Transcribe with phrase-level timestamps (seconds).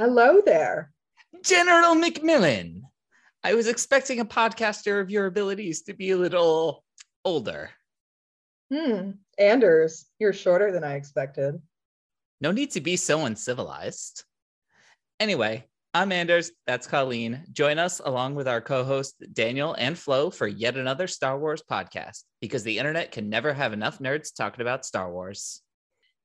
[0.00, 0.94] Hello there.
[1.44, 2.80] General McMillan.
[3.44, 6.86] I was expecting a podcaster of your abilities to be a little
[7.22, 7.68] older.
[8.72, 9.10] Hmm.
[9.36, 11.60] Anders, you're shorter than I expected.
[12.40, 14.24] No need to be so uncivilized.
[15.20, 16.50] Anyway, I'm Anders.
[16.66, 17.44] That's Colleen.
[17.52, 21.62] Join us along with our co host Daniel and Flo for yet another Star Wars
[21.70, 25.60] podcast because the internet can never have enough nerds talking about Star Wars.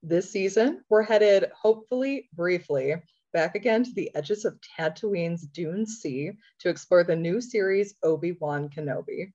[0.01, 3.01] This season, we're headed, hopefully briefly,
[3.36, 8.31] back again to the edges of Tatooine's Dune Sea to explore the new series Obi
[8.39, 9.34] Wan Kenobi.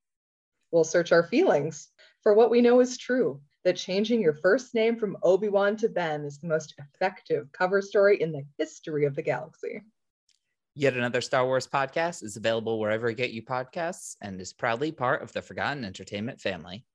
[0.73, 1.89] We'll search our feelings
[2.23, 5.91] for what we know is true that changing your first name from Obi Wan to
[5.91, 9.83] Ben is the most effective cover story in the history of the galaxy.
[10.75, 14.93] Yet another Star Wars podcast is available wherever you get you podcasts and is proudly
[14.93, 16.87] part of the Forgotten Entertainment family.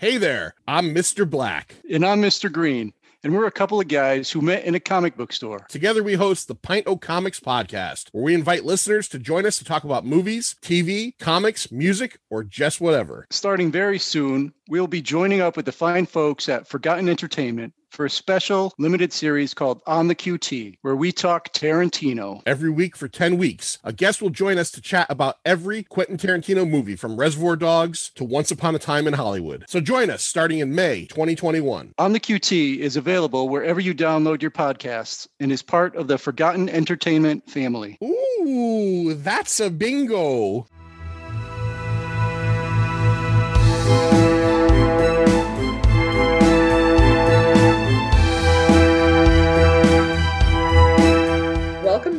[0.00, 1.28] Hey there, I'm Mr.
[1.28, 1.74] Black.
[1.90, 2.52] And I'm Mr.
[2.52, 2.92] Green.
[3.24, 5.66] And we're a couple of guys who met in a comic book store.
[5.68, 9.58] Together, we host the Pint O Comics podcast, where we invite listeners to join us
[9.58, 13.26] to talk about movies, TV, comics, music, or just whatever.
[13.30, 18.04] Starting very soon, we'll be joining up with the fine folks at Forgotten Entertainment for
[18.04, 22.42] a special limited series called On the QT, where we talk Tarantino.
[22.46, 26.16] Every week for 10 weeks, a guest will join us to chat about every Quentin
[26.16, 29.64] Tarantino movie from Reservoir Dogs to Once Upon a Time in Hollywood.
[29.68, 31.94] So join us starting in May 2021.
[31.98, 36.18] On the QT is available wherever you download your podcasts and is part of the
[36.18, 37.98] Forgotten Entertainment family.
[38.02, 40.66] Ooh, that's a bingo.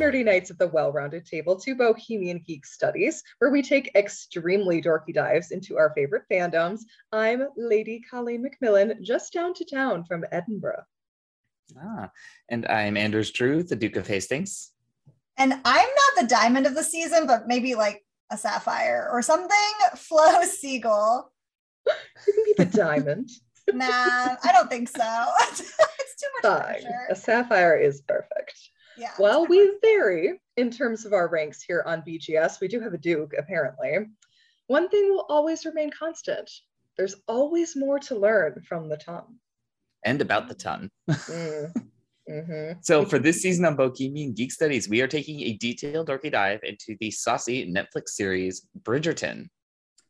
[0.09, 3.91] Welcome, nerdy knights at the well rounded table, to Bohemian Geek Studies, where we take
[3.93, 6.81] extremely dorky dives into our favorite fandoms.
[7.11, 10.81] I'm Lady Colleen McMillan, just down to town from Edinburgh.
[11.79, 12.09] Ah,
[12.49, 14.71] and I'm Anders Drew, the Duke of Hastings.
[15.37, 19.73] And I'm not the diamond of the season, but maybe like a sapphire or something.
[19.95, 21.31] Flo Siegel.
[21.85, 23.29] You can be the diamond.
[23.71, 23.85] Nah,
[24.43, 25.03] I don't think so.
[25.51, 26.71] it's too much Fine.
[26.81, 27.07] pressure.
[27.11, 28.71] A sapphire is perfect.
[28.99, 29.13] Yeah.
[29.17, 32.59] Well, we vary in terms of our ranks here on BGS.
[32.59, 34.07] We do have a Duke, apparently.
[34.67, 36.49] One thing will always remain constant
[36.99, 39.37] there's always more to learn from the tongue.
[40.03, 40.91] And about the ton.
[41.09, 41.71] Mm.
[42.29, 46.29] hmm So, for this season on Bohemian Geek Studies, we are taking a detailed dorky
[46.29, 49.47] dive into the saucy Netflix series Bridgerton.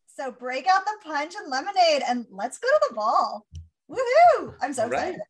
[0.07, 3.45] So break out the punch and lemonade and let's go to the ball.
[3.89, 4.55] Woohoo!
[4.61, 5.09] I'm so All right.
[5.09, 5.21] excited.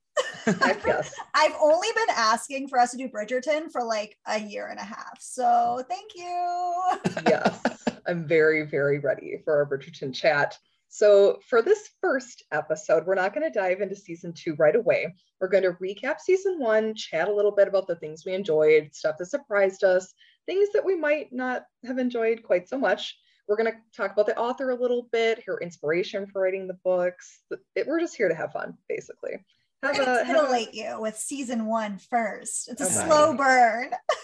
[0.86, 1.14] Yes.
[1.36, 4.84] I've only been asking for us to do Bridgerton for like a year and a
[4.84, 5.20] half.
[5.20, 7.24] So thank you.
[7.28, 7.62] yes,
[8.08, 10.58] I'm very, very ready for our Bridgerton chat.
[10.92, 15.14] So, for this first episode, we're not going to dive into season two right away.
[15.40, 18.90] We're going to recap season one, chat a little bit about the things we enjoyed,
[18.92, 20.12] stuff that surprised us,
[20.48, 23.16] things that we might not have enjoyed quite so much.
[23.48, 26.78] We're going to talk about the author a little bit, her inspiration for writing the
[26.84, 27.42] books.
[27.76, 29.46] It- we're just here to have fun, basically.
[29.82, 32.68] We're Have gonna a, have titillate you with season one first.
[32.70, 33.08] It's a Okay.
[33.08, 33.92] slow burn.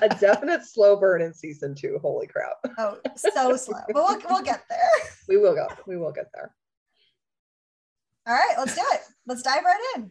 [0.00, 1.98] a definite slow burn in season two.
[2.00, 2.52] Holy crap.
[2.78, 3.80] Oh, so slow.
[3.86, 4.78] But we'll, we'll get there.
[5.28, 5.66] We will go.
[5.86, 6.54] We will get there.
[8.26, 9.00] All right, let's do it.
[9.26, 10.10] Let's dive right in.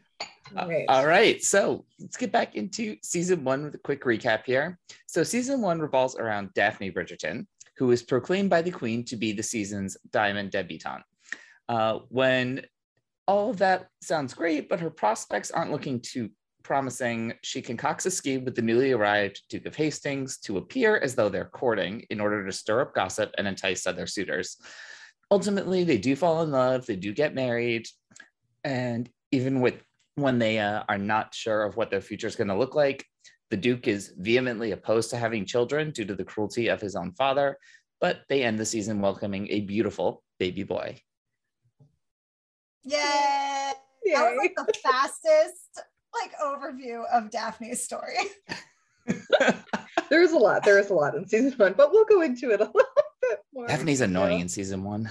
[0.55, 0.85] All right.
[0.89, 4.77] All right, so let's get back into season one with a quick recap here.
[5.07, 7.47] So, season one revolves around Daphne Bridgerton,
[7.77, 11.03] who is proclaimed by the Queen to be the season's diamond debutante.
[11.67, 12.61] Uh, when
[13.27, 16.29] all of that sounds great, but her prospects aren't looking too
[16.63, 21.15] promising, she concocts a scheme with the newly arrived Duke of Hastings to appear as
[21.15, 24.57] though they're courting in order to stir up gossip and entice other suitors.
[25.31, 27.87] Ultimately, they do fall in love, they do get married,
[28.65, 29.81] and even with
[30.15, 33.05] when they uh, are not sure of what their future is going to look like,
[33.49, 37.13] the Duke is vehemently opposed to having children due to the cruelty of his own
[37.13, 37.57] father,
[38.01, 40.99] but they end the season welcoming a beautiful baby boy.
[42.87, 43.73] Yay!
[44.13, 45.81] That was like the fastest
[46.21, 48.15] like overview of Daphne's story.
[50.09, 50.63] There's a lot.
[50.63, 52.73] There is a lot in season one, but we'll go into it a little
[53.21, 53.67] bit more.
[53.67, 55.09] Daphne's annoying in season one.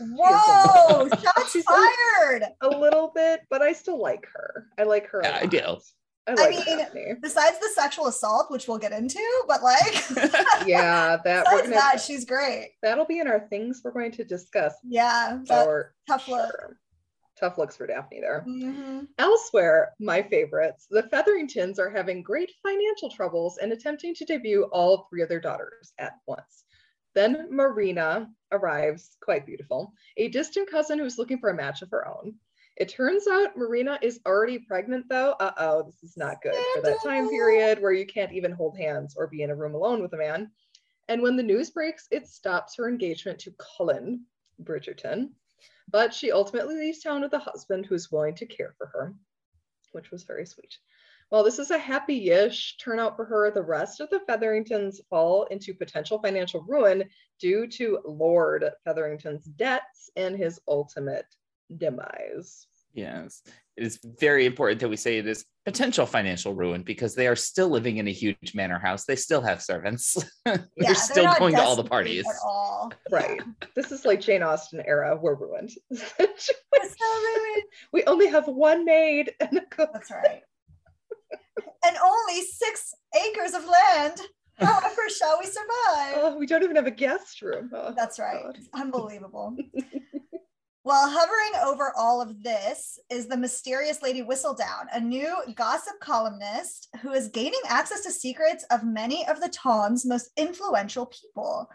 [0.00, 1.08] Whoa!
[1.08, 2.44] Shots She's fired.
[2.62, 4.66] A little bit, but I still like her.
[4.78, 5.20] I like her.
[5.20, 5.76] a Yeah, I do.
[6.26, 7.14] I like mean, Daphne.
[7.22, 9.94] Besides the sexual assault, which we'll get into, but like
[10.66, 12.72] Yeah, that besides gonna, that, she's great.
[12.82, 14.74] that'll be in our things we're going to discuss.
[14.84, 16.50] Yeah, that For tough look.
[16.50, 16.76] sure.
[17.38, 18.44] Tough looks for Daphne there.
[18.48, 19.06] Mhm.
[19.18, 25.06] Elsewhere, my favorites, the Featheringtons are having great financial troubles and attempting to debut all
[25.08, 26.64] three of their daughters at once.
[27.14, 32.08] Then Marina arrives, quite beautiful, a distant cousin who's looking for a match of her
[32.08, 32.34] own.
[32.76, 35.32] It turns out Marina is already pregnant, though.
[35.32, 38.76] Uh oh, this is not good for that time period where you can't even hold
[38.76, 40.50] hands or be in a room alone with a man.
[41.08, 44.24] And when the news breaks, it stops her engagement to Colin
[44.62, 45.30] Bridgerton.
[45.90, 49.14] But she ultimately leaves town with a husband who's willing to care for her,
[49.92, 50.78] which was very sweet.
[51.30, 55.44] While this is a happy ish turnout for her, the rest of the Featheringtons fall
[55.44, 57.04] into potential financial ruin
[57.38, 61.26] due to Lord Featherington's debts and his ultimate
[61.76, 62.66] demise.
[62.94, 63.42] Yes,
[63.78, 67.36] it is very important that we say it is potential financial ruin because they are
[67.36, 69.04] still living in a huge manor house.
[69.04, 70.16] They still have servants.
[70.44, 72.26] they're Yeah, still not going to all the parties.
[72.26, 72.92] At all.
[73.10, 73.40] Right.
[73.76, 75.16] This is like Jane Austen era.
[75.20, 75.70] We're ruined.
[76.80, 77.62] It's so ruined.
[77.92, 79.90] we only have one maid and a cook.
[79.92, 80.42] That's right.
[81.84, 82.94] and only six
[83.26, 84.20] acres of land.
[84.60, 86.14] Oh, However, shall we survive?
[86.16, 87.70] Oh, we don't even have a guest room.
[87.72, 88.42] Oh, That's right.
[88.42, 88.56] God.
[88.58, 89.56] It's unbelievable.
[90.84, 96.88] While hovering over all of this is the mysterious Lady Whistledown, a new gossip columnist
[97.02, 101.68] who is gaining access to secrets of many of the town's most influential people.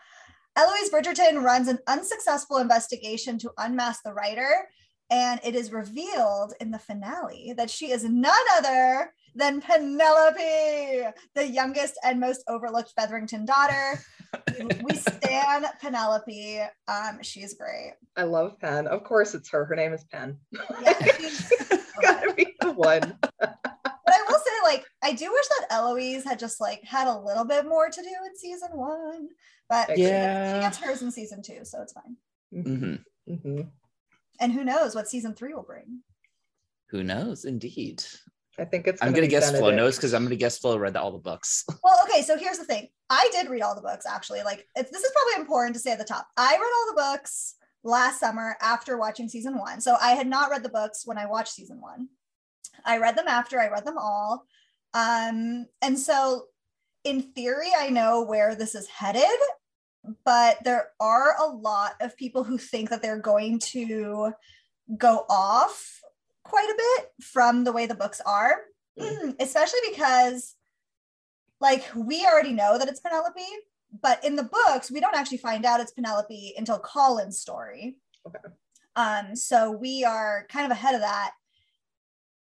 [0.56, 4.70] Eloise Bridgerton runs an unsuccessful investigation to unmask the writer,
[5.10, 11.48] and it is revealed in the finale that she is none other than Penelope, the
[11.48, 14.00] youngest and most overlooked Featherington daughter.
[14.60, 16.62] We- we stand Penelope.
[16.88, 17.94] Um, she's great.
[18.16, 18.88] I love Pen.
[18.88, 19.66] Of course, it's her.
[19.66, 20.38] Her name is Pen.
[20.82, 21.52] Yeah, she's
[22.02, 23.18] Gotta be the one.
[23.40, 27.18] but I will say, like, I do wish that Eloise had just like had a
[27.20, 29.30] little bit more to do in season one,
[29.70, 30.54] but Yeah.
[30.56, 32.16] she gets hers in season two, so it's fine.
[32.54, 33.04] Mhm.
[33.30, 33.70] Mhm.
[34.40, 36.00] And who knows what season three will bring?
[36.90, 37.46] Who knows?
[37.46, 38.04] Indeed.
[38.60, 39.02] I think it's.
[39.02, 41.18] I'm gonna be guess Flo knows because I'm going to guess Flo read all the
[41.18, 41.66] books.
[41.84, 42.88] Well, okay, so here's the thing.
[43.10, 44.44] I did read all the books actually.
[44.44, 46.28] Like, it's, this is probably important to say at the top.
[46.38, 49.82] I read all the books last summer after watching season one.
[49.82, 52.08] So I had not read the books when I watched season one.
[52.86, 53.60] I read them after.
[53.60, 54.46] I read them all.
[54.94, 56.46] Um, and so,
[57.04, 59.24] in theory, I know where this is headed,
[60.24, 64.34] but there are a lot of people who think that they're going to
[64.98, 66.00] go off
[66.44, 68.62] quite a bit from the way the books are,
[69.40, 70.56] especially because,
[71.60, 73.42] like, we already know that it's Penelope,
[74.02, 77.98] but in the books, we don't actually find out it's Penelope until Colin's story.
[78.28, 78.40] Okay.
[78.96, 81.32] Um, so we are kind of ahead of that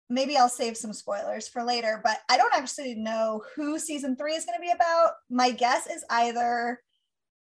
[0.10, 4.34] maybe I'll save some spoilers for later, but I don't actually know who season three
[4.34, 5.12] is going to be about.
[5.30, 6.82] My guess is either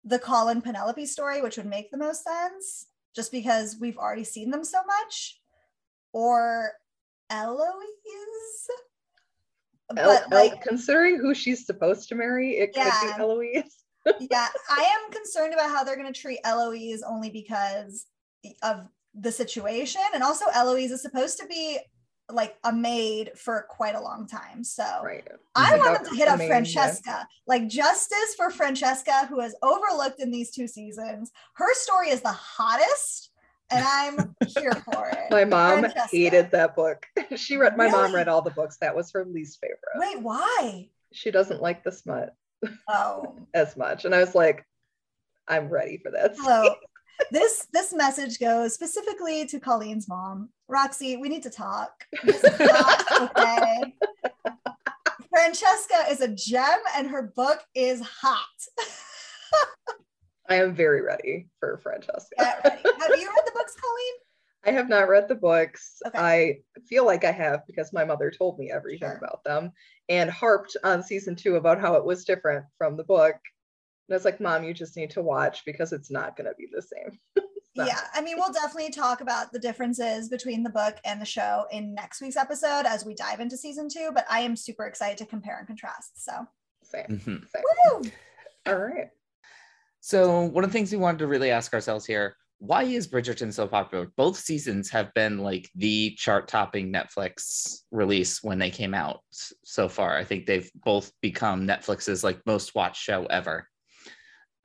[0.04, 4.52] the Colin Penelope story, which would make the most sense just because we've already seen
[4.52, 5.40] them so much,
[6.14, 6.72] or
[7.30, 8.68] Eloise.
[9.92, 13.84] El- But El- like, considering who she's supposed to marry, it could be Eloise.
[14.20, 18.06] yeah, I am concerned about how they're going to treat Eloise only because
[18.64, 20.02] of the situation.
[20.14, 21.80] And also, Eloise is supposed to be
[22.32, 24.64] like a maid for quite a long time.
[24.64, 25.28] So Right.
[25.56, 30.30] I want them to hit up Francesca, like justice for Francesca, who has overlooked in
[30.30, 31.32] these two seasons.
[31.56, 33.32] Her story is the hottest,
[33.72, 35.30] and I'm here for it.
[35.32, 36.10] My mom Francesca.
[36.12, 37.06] hated that book.
[37.36, 37.78] she read.
[37.78, 38.78] My mom read all the books.
[38.82, 39.80] That was her least favorite.
[39.96, 40.90] Wait, why?
[41.12, 42.36] She doesn't like the smut
[42.88, 44.66] Oh, as much, and I was like,
[45.48, 46.36] I'm ready for that.
[46.38, 46.76] hello.
[47.32, 50.50] this this message goes specifically to Colleen's mom.
[50.68, 52.06] Roxy, we need to talk.
[52.24, 53.96] This not okay.
[55.30, 58.46] Francesca is a gem, and her book is hot.
[60.50, 62.36] I am very ready for Francesca.
[62.38, 62.82] Get ready.
[62.84, 64.14] Have you read the books, Colleen?
[64.66, 66.02] I have not read the books.
[66.08, 66.20] Okay.
[66.20, 69.18] I feel like I have because my mother told me everything Sure.
[69.18, 69.72] about them
[70.10, 73.36] and harped on season two about how it was different from the book.
[74.08, 76.56] And I was like, Mom, you just need to watch because it's not going to
[76.58, 77.20] be the same.
[77.76, 77.88] not.
[77.88, 81.66] Yeah, I mean, we'll definitely talk about the differences between the book and the show
[81.72, 84.10] in next week's episode as we dive into season two.
[84.14, 86.24] But I am super excited to compare and contrast.
[86.26, 86.32] So,
[86.84, 87.06] Same.
[87.08, 87.48] Mhm.
[87.50, 87.64] same.
[87.94, 88.12] woo!
[88.66, 89.10] All right.
[90.02, 93.54] So one of the things we wanted to really ask ourselves here, why is Bridgerton
[93.54, 94.12] so popular?
[94.18, 99.22] Both seasons have been like the chart-topping Netflix release when they came out
[99.64, 100.18] so far.
[100.18, 103.68] I think they've both become Netflix's like most watched show ever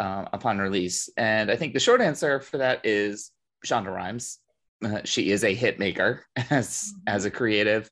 [0.00, 1.08] uh, upon release.
[1.16, 3.30] And I think the short answer for that is
[3.64, 4.38] Shonda Rhimes.
[4.84, 7.88] Uh, she is a hit maker as as a creative.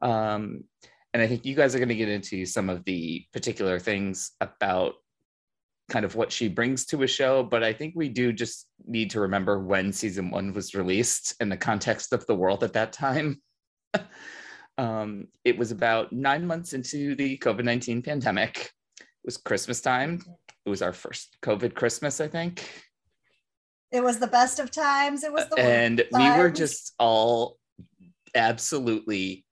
[0.00, 0.64] Um,
[1.12, 4.32] and I think you guys are going to get into some of the particular things
[4.40, 4.94] about
[5.88, 9.10] kind of what she brings to a show, but I think we do just need
[9.10, 12.92] to remember when season one was released in the context of the world at that
[12.92, 13.40] time.
[14.78, 18.70] um, it was about nine months into the COVID 19 pandemic.
[18.98, 20.22] It was Christmas time.
[20.64, 22.68] It was our first COVID Christmas, I think.
[23.92, 25.22] It was the best of times.
[25.22, 27.58] It was the worst And we were just all
[28.34, 29.44] absolutely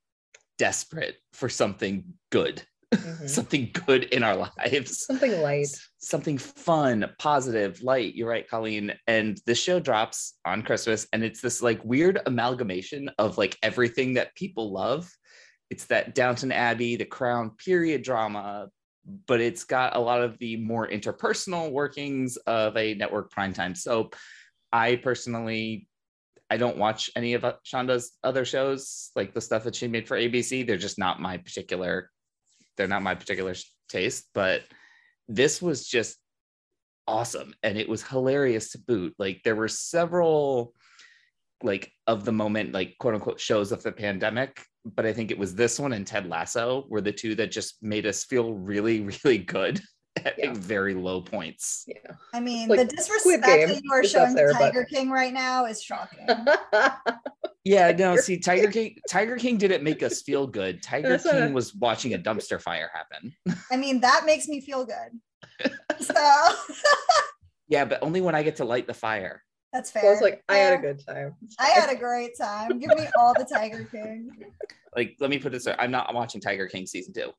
[0.59, 2.62] desperate for something good,
[2.93, 3.29] Mhm.
[3.29, 5.07] something good in our lives.
[5.07, 5.69] Something light.
[5.99, 8.15] something fun, positive, light.
[8.15, 8.93] You're right, Colleen.
[9.07, 14.15] And the show drops on Christmas, and it's this like weird amalgamation of like everything
[14.15, 15.11] that people love.
[15.71, 18.69] It's that Downton Abbey, the Crown period drama,
[19.27, 24.17] but it's got a lot of the more interpersonal workings of a network primetime soap.
[24.73, 25.89] I personally,
[26.51, 30.17] I don't watch any of Shonda's other shows, like the stuff that she made for
[30.17, 30.67] ABC.
[30.67, 32.11] They're just not my particular.
[32.76, 33.55] They're not my particular
[33.88, 34.62] taste, but
[35.29, 36.19] this was just
[37.09, 40.73] awesome and it was hilarious to boot like there were several
[41.64, 45.38] like of the moment like quote unquote shows of the pandemic but i think it
[45.38, 49.00] was this one and ted lasso were the two that just made us feel really
[49.00, 49.81] really good
[50.25, 50.52] at Yeah.
[50.55, 51.97] very low points Yeah.
[52.33, 55.33] I mean, Like, the disrespect that you are showing there, to but- Tiger King right
[55.33, 56.26] now is shocking.
[57.64, 61.50] yeah no see tiger king tiger king didn't make us feel good tiger That's king
[61.50, 63.33] a- was watching a dumpster fire happen
[63.71, 65.73] I mean, that makes me feel good.
[66.00, 66.49] So
[67.69, 69.42] yeah but only when i get to light the fire
[69.73, 70.11] that's so fair.
[70.11, 71.35] I was like, I had a good time.
[71.59, 72.78] I had a great time.
[72.78, 74.31] Give me all the Tiger King.
[74.95, 77.33] like let me put this i'm not I'm watching tiger king season two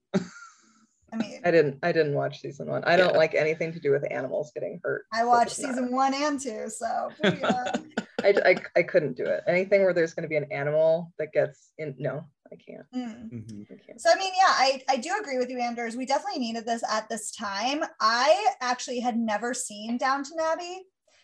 [1.14, 2.84] I mean, I didn't I didn't watch season one.
[2.86, 5.06] I don't like anything to do with animals getting hurt.
[5.14, 7.72] I watched it's not- season one and two, so yeah.
[8.24, 9.42] I, I, I couldn't do it.
[9.48, 11.94] Anything where there's going to be an animal that gets in.
[12.00, 12.86] No, I can't.
[12.96, 13.66] Mm.
[13.70, 14.00] I can't.
[14.00, 15.98] So I mean, yeah, I, I do agree with you, Anders.
[15.98, 17.84] We definitely needed this at this time.
[18.00, 20.84] I actually had never seen Downton Abbey.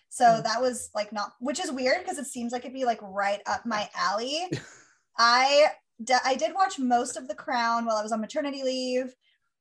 [0.09, 0.43] So Mm.
[0.43, 3.41] that was like not which is weird because it seems like it'd be like right
[3.45, 4.49] up my alley.
[5.17, 5.67] I
[6.03, 9.13] d- I did watch most of The Crown while I was on maternity leave.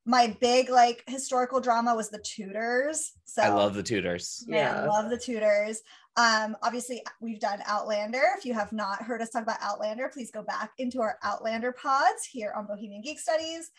[0.09, 3.13] My big like historical drama was The Tudors.
[3.25, 4.85] So i love the Tudors Man, Yeah.
[4.87, 5.83] love the Tudors.
[6.17, 8.23] Um, obviously, we've done Outlander.
[8.35, 11.71] If you have not heard us talk about Outlander, please go back into our Outlander
[11.71, 13.69] pods here on Bohemian Geek Studies.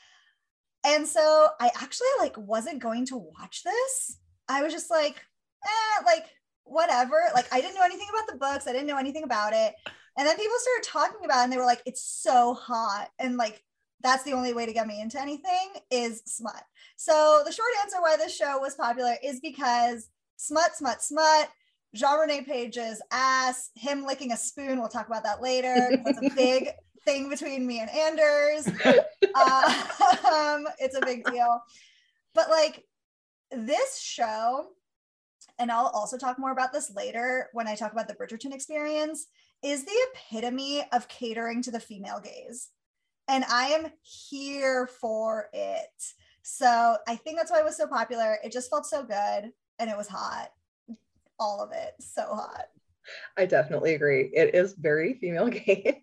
[0.85, 4.19] And so I actually like wasn't going to watch this.
[4.49, 5.17] I was just like,
[5.65, 6.27] eh, like
[6.63, 7.21] whatever.
[7.35, 8.69] Like I didn't know anything about the books.
[8.69, 9.75] I didn't know anything about it.
[10.17, 13.09] And then people started talking about it and they were like, it's so hot.
[13.19, 13.65] And like
[14.03, 16.63] that's the only way to get me into anything is smut.
[16.97, 21.49] So the short answer why this show was popular is because smut, smut, smut.
[21.95, 24.79] Jean Rene Page's ass, him licking a spoon.
[24.79, 25.91] We'll talk about that later.
[26.05, 26.69] That's a big
[27.05, 28.69] thing between me and Anders.
[28.69, 31.61] Um, it's a big deal.
[32.35, 32.85] But like
[33.51, 34.69] this show,
[35.59, 39.27] and I'll also talk more about this later when I talk about the Bridgerton experience,
[39.63, 42.69] is the epitome of catering to the female gaze.
[43.29, 45.89] And I am here for it.
[46.43, 48.39] So I think that's why it was so popular.
[48.45, 50.51] It just felt so good and it was hot.
[51.39, 51.95] All of it.
[52.01, 52.67] So hot.
[53.37, 54.31] I definitely agree.
[54.35, 55.95] It is very female gaze.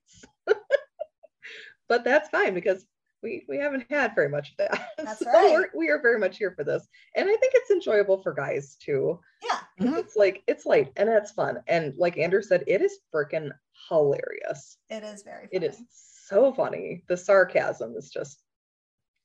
[1.87, 2.85] but that's fine because
[3.23, 4.89] we we haven't had very much of that.
[4.97, 5.51] That's So right.
[5.53, 6.87] we're, we are very much here for this.
[7.15, 9.19] And I think it's enjoyable for guys too.
[9.43, 9.59] Yeah.
[9.87, 9.97] Mhm.
[9.97, 11.61] It's like it's light and it's fun.
[11.67, 13.49] And like Andrew said, it is freaking
[13.89, 14.77] hilarious.
[14.89, 15.87] It is very It is funny.
[16.27, 17.03] So funny.
[17.07, 18.41] The sarcasm is just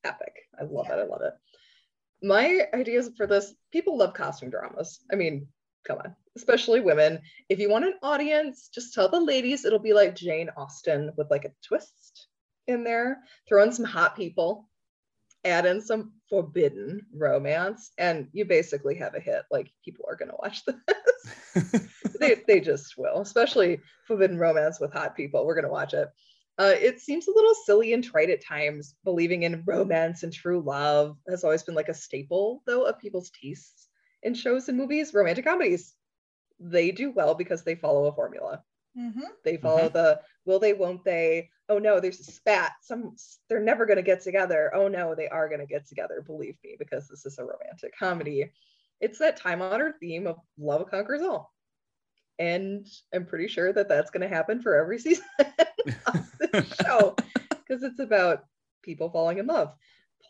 [0.04, 0.34] epic.
[0.58, 0.96] I love Yeah.
[0.96, 1.00] it.
[1.00, 1.34] I love it.
[2.22, 5.00] My ideas for this people love costume dramas.
[5.12, 5.48] I mean,
[5.84, 7.20] come on, especially women.
[7.48, 11.30] If you want an audience, just tell the ladies it'll be like Jane Austen with
[11.30, 12.28] like a twist
[12.68, 13.22] in there.
[13.48, 14.68] Throw in some hot people,
[15.44, 19.42] add in some forbidden romance, and you basically have a hit.
[19.50, 20.62] Like people are gonna watch
[21.54, 21.88] this.
[22.20, 25.44] they, they just will, especially forbidden romance with hot people.
[25.44, 26.08] We're gonna watch it.
[26.58, 28.94] Uh, it seems a little silly and trite at times.
[29.04, 33.30] Believing in romance and true love has always been like a staple, though, of people's
[33.30, 33.88] tastes
[34.22, 35.14] in shows and movies.
[35.14, 35.94] Romantic comedies,
[36.60, 38.62] they do well because they follow a formula.
[38.96, 39.22] Mhm.
[39.42, 41.50] They follow the will they, won't they?
[41.68, 42.72] Oh no, there's a spat.
[42.82, 43.16] Some
[43.48, 44.70] they're never gonna get together.
[44.74, 46.20] Oh no, they are gonna get together.
[46.20, 48.52] Believe me, because this is a romantic comedy.
[49.00, 51.52] It's that time-honored theme of love conquers all,
[52.38, 55.24] and I'm pretty sure that that's gonna happen for every season
[56.06, 57.16] of the show
[57.50, 58.44] because it's about
[58.82, 59.74] people falling in love.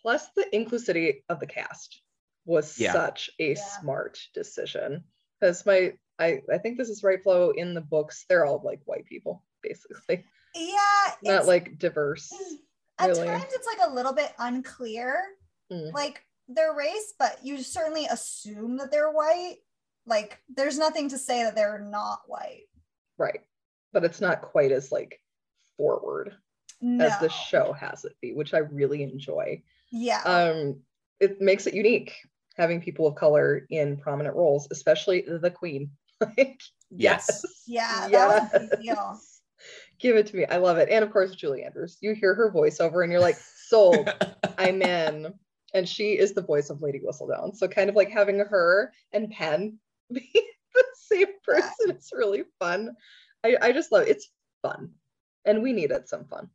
[0.02, 2.00] Plus, the inclusivity of the cast
[2.44, 2.92] was Yeah.
[2.92, 3.64] such a Yeah.
[3.80, 5.04] smart decision.
[5.40, 8.80] Because my, I, I think this is right, Flo In the books, they're all like
[8.84, 10.76] white people, basically, Yeah.
[11.22, 12.32] not it's- like diverse.
[12.98, 13.26] at really.
[13.26, 15.22] times it's like a little bit unclear,
[15.72, 15.92] Mm.
[15.92, 19.56] like their race, but you certainly assume that they're white.
[20.06, 22.64] Like there's nothing to say that they're not white.
[23.18, 23.40] Right,
[23.92, 25.20] but it's not quite as like
[25.76, 26.34] forward
[26.80, 27.06] No.
[27.06, 29.62] as the show has it be, which I really enjoy.
[29.90, 30.22] Yeah.
[30.22, 30.80] um
[31.20, 32.14] it makes it unique
[32.56, 35.90] having people of color in prominent roles especially the queen
[36.36, 37.42] like Yes.
[37.66, 38.08] yeah.
[38.10, 39.20] That was a big deal.
[39.98, 40.44] Give it to me.
[40.46, 40.88] I love it.
[40.90, 41.96] And of course, Julie Andrews.
[42.00, 43.36] You hear her voiceover and you're like,
[43.68, 44.12] sold.
[44.58, 45.32] I'm in.
[45.72, 47.54] And she is the voice of Lady Whistledown.
[47.56, 49.78] So kind of like having her and Pen
[50.14, 50.30] be
[50.74, 52.90] the same person is really fun.
[53.44, 54.10] I, I just love it.
[54.10, 54.30] It's
[54.62, 54.90] fun.
[55.44, 56.48] And we needed some fun.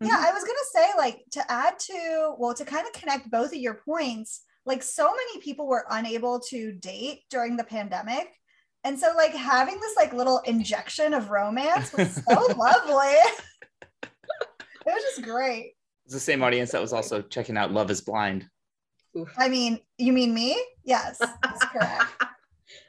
[0.00, 3.52] Yeah, I was gonna say, like, to add to, well, to kind of connect both
[3.52, 8.28] of your points, like, so many people were unable to date during the pandemic.
[8.84, 13.16] And so, like, having this, like, little injection of romance was so lovely.
[14.02, 14.10] it
[14.84, 15.72] was just great.
[16.04, 18.46] It's the same audience that was also checking out Love is Blind.
[19.16, 19.32] Oof.
[19.38, 20.62] I mean, you mean me?
[20.84, 22.04] Yes, that's correct.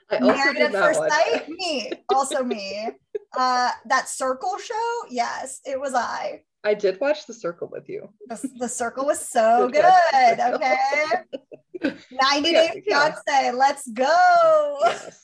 [0.10, 2.90] I also Married did at first watch sight, me, also me.
[3.38, 6.42] Uh, that circle show, yes, it was I.
[6.64, 8.10] I did watch The Circle with you.
[8.28, 9.94] The, the circle was so Good good.
[10.12, 11.98] catch, The Okay.
[12.12, 13.12] 90 Yeah, Day yeah.
[13.26, 14.78] Fiance, let's go.
[14.86, 15.22] Yes.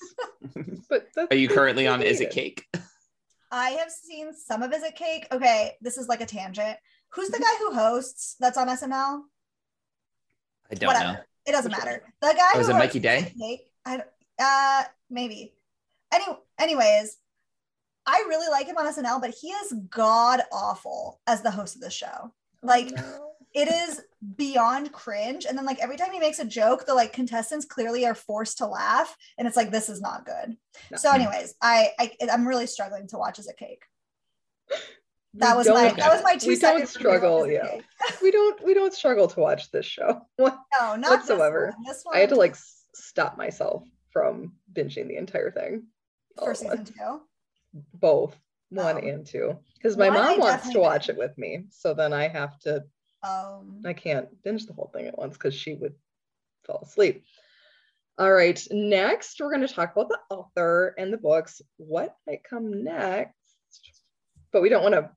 [0.90, 2.30] but Are you currently on Is It.
[2.32, 2.66] Cake?
[3.52, 5.28] I have seen some of Is It Cake.
[5.32, 6.78] Okay, this is like a tangent.
[7.14, 9.22] Who's the guy who hosts that's on SNL?
[10.72, 11.14] I don't Whatever.
[11.14, 11.20] know.
[11.46, 12.04] It doesn't Which matter.
[12.22, 13.34] The guy Oh, who is it Mikey Day?
[13.40, 14.08] Cake, I don't,
[14.40, 15.54] uh maybe.
[16.14, 16.26] Any
[16.60, 17.18] anyways,
[18.06, 21.82] I really like him on SNL, but he is god awful as the host of
[21.82, 22.34] the show.
[22.62, 23.32] Like No.
[23.54, 24.02] it is
[24.36, 25.46] beyond cringe.
[25.46, 28.60] And then like every time he makes a joke, the like contestants clearly are forced
[28.60, 30.58] to laugh, and it's like this is not good.
[30.92, 30.98] No.
[30.98, 33.84] So, anyways, I, I I'm really struggling to watch as a cake.
[35.36, 37.80] That was my that was my two we don't struggle, yeah.
[38.22, 40.28] We don't we don't struggle to watch this show.
[40.40, 41.68] No, not Whatsoever.
[41.68, 41.86] This one.
[41.86, 42.56] This one I had to like
[42.94, 45.88] stop myself from binging the entire thing.
[46.38, 46.92] for season once.
[46.92, 47.22] two.
[47.96, 48.36] Both
[48.70, 49.08] one Oh.
[49.08, 49.60] and two.
[49.76, 51.14] Because my One mom wants to watch did.
[51.16, 51.66] it with me.
[51.72, 52.84] So then I have to
[53.24, 55.96] Um, I can't binge the whole thing at once because she would
[56.66, 57.24] fall asleep.
[58.18, 61.62] All right, next we're going to talk about the author and the books.
[61.78, 63.34] What might come next?
[64.52, 65.10] But we don't want to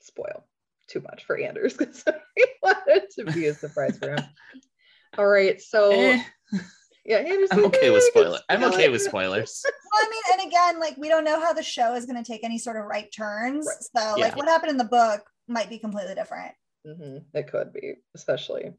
[0.00, 0.44] spoil
[0.88, 2.02] too much for Anders because
[2.36, 4.24] we want it to be a surprise for him.
[5.18, 6.22] All right, so Eh,
[7.04, 8.38] yeah, Anders, I'm okay with we can spoiler.
[8.48, 9.64] I'm okay with spoilers.
[9.64, 12.26] well, I mean, and again, like we don't know how the show is going to
[12.32, 13.66] take any sort of right turns.
[13.66, 14.02] Right.
[14.02, 14.24] So, Yeah.
[14.26, 16.52] like what happened in the book might be completely different.
[16.86, 18.72] Mhm, It could be, especially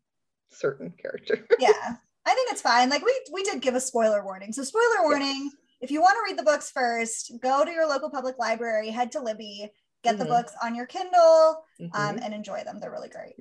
[0.52, 1.46] certain character.
[1.60, 1.96] yeah
[2.28, 5.52] i think it's fine like we we did give a spoiler warning so spoiler warning
[5.82, 9.12] if you want to read the books first go to your local public library head
[9.12, 9.70] to libby
[10.04, 10.30] get the Mhm.
[10.30, 11.90] books on your kindle Mhm.
[11.94, 13.36] um, and enjoy them they're really great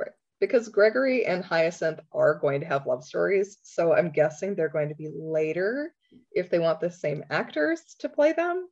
[0.47, 3.59] because Gregory and Hyacinth are going to have love stories.
[3.63, 5.95] So I'm guessing they're going to be later
[6.33, 8.69] if they want the same actors to play them.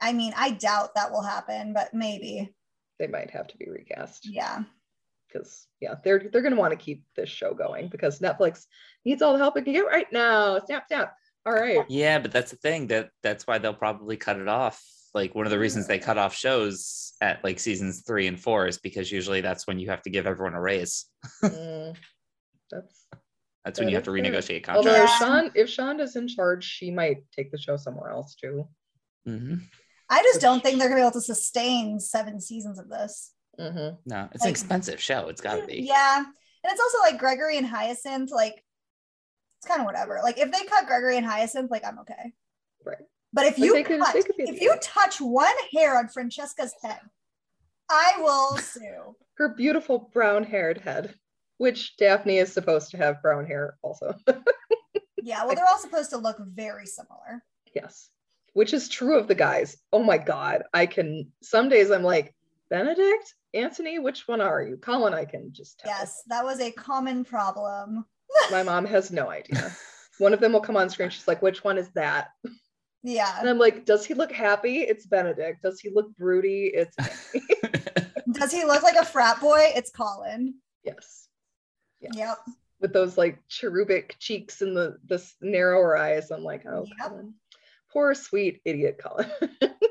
[0.00, 2.52] i mean i doubt that will happen but maybe
[2.98, 4.64] They might have to be recast yeah
[5.26, 8.66] because yeah, they're they're gonna want to keep this show going because Netflix
[9.04, 10.60] needs all the help it can get right now.
[10.66, 11.14] Snap, snap.
[11.44, 11.84] All right.
[11.88, 14.82] Yeah, but that's the thing that that's why they'll probably cut it off.
[15.16, 18.66] Like one of the reasons they cut off shows at like seasons three and four
[18.68, 21.06] is because usually that's when you have to give everyone a raise.
[21.42, 21.96] Mm,
[22.70, 23.06] that's
[23.64, 24.60] That's when you have to That is fair.
[24.60, 25.12] renegotiate although contracts.
[25.12, 28.68] if Sean if Shonda's in charge, she might take the show somewhere else too.
[29.26, 29.60] Mhm.
[30.10, 33.96] i just don't think they're gonna be able to sustain seven seasons of this Mhm.
[34.06, 35.28] No, it's an expensive show.
[35.28, 35.78] It's got to be.
[35.80, 38.62] yeah and it's also like gregory and hyacinth like
[39.58, 42.32] it's kind of whatever like if they cut gregory and hyacinth like i'm okay
[42.84, 42.98] Right.
[43.36, 46.98] But if you they could- touch, if you touch one hair on Francesca's head,
[47.90, 49.14] I will sue.
[49.34, 51.14] Her beautiful brown haired head,
[51.58, 54.14] which Daphne is supposed to have brown hair also.
[55.22, 57.42] Yeah, well, they're all supposed to look very similar.
[57.74, 58.10] Yes,
[58.52, 59.76] which is true of the guys.
[59.92, 60.62] Oh my God.
[60.72, 62.32] I can, some days I'm like,
[62.70, 64.76] Benedict, Anthony, which one are you?
[64.76, 65.90] Colin, I can just tell.
[65.90, 68.04] Yes, that was a common problem.
[68.52, 69.72] My mom has no idea.
[70.18, 71.10] One of them will come on screen.
[71.10, 72.28] She's like, which one is that?
[73.40, 74.78] And I'm like, does he look happy?
[74.80, 75.62] It's Benedict.
[75.62, 76.72] Does he look broody?
[76.74, 76.96] It's
[78.32, 79.72] Does he look like a frat boy?
[79.74, 80.54] It's Colin.
[80.84, 81.28] yes.
[82.00, 82.12] yes.
[82.16, 82.38] Yep.
[82.80, 86.30] With those like cherubic cheeks and the the s- narrower eyes.
[86.30, 87.08] I'm like, oh, Yep.
[87.10, 87.34] Colin.
[87.92, 89.30] Poor sweet idiot Colin.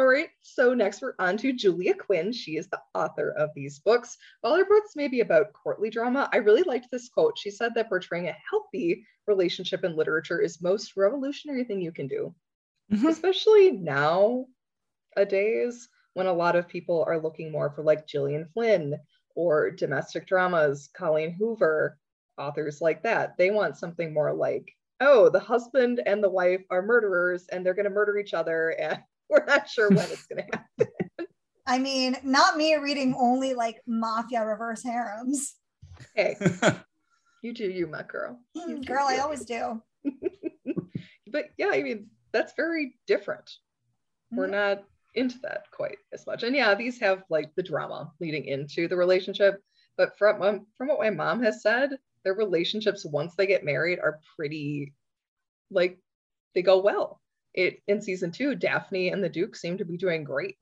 [0.00, 2.32] All right, so next we're on to Julia Quinn.
[2.32, 4.16] She is the author of these books.
[4.40, 7.36] While her books may be about courtly drama, I really liked this quote.
[7.36, 12.06] She said that portraying a healthy relationship in literature is most revolutionary thing you can
[12.06, 12.34] do,
[12.90, 13.10] Mhm.
[13.10, 14.48] especially nowadays
[16.14, 18.98] when a lot of people are looking more for like Gillian Flynn
[19.34, 21.98] or domestic dramas, Colleen Hoover,
[22.38, 23.36] authors like that.
[23.36, 27.74] They want something more like, oh, the husband and the wife are murderers and they're
[27.74, 29.02] going to murder each other and
[29.40, 30.92] we're not sure when it's going to happen.
[31.66, 35.54] I mean, not me reading only like mafia reverse harems.
[36.16, 36.36] Hey,
[37.42, 38.40] you do you, my girl.
[38.54, 39.20] You do Girl, I you.
[39.20, 39.82] always do.
[41.32, 43.48] But yeah, I mean, that's very different.
[44.32, 44.50] We're Mhm.
[44.50, 46.42] not into that quite as much.
[46.42, 49.62] And yeah, these have like the drama leading into the relationship.
[49.96, 51.90] But from um, from what my mom has said,
[52.24, 54.92] their relationships once they get married are pretty
[55.70, 56.00] like
[56.56, 57.20] they go well.
[57.54, 60.56] It in season two, Daphne and the Duke seem to be doing great.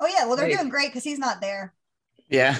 [0.00, 1.74] Oh yeah, well they're Like- doing great because he's not there.
[2.28, 2.56] Yeah.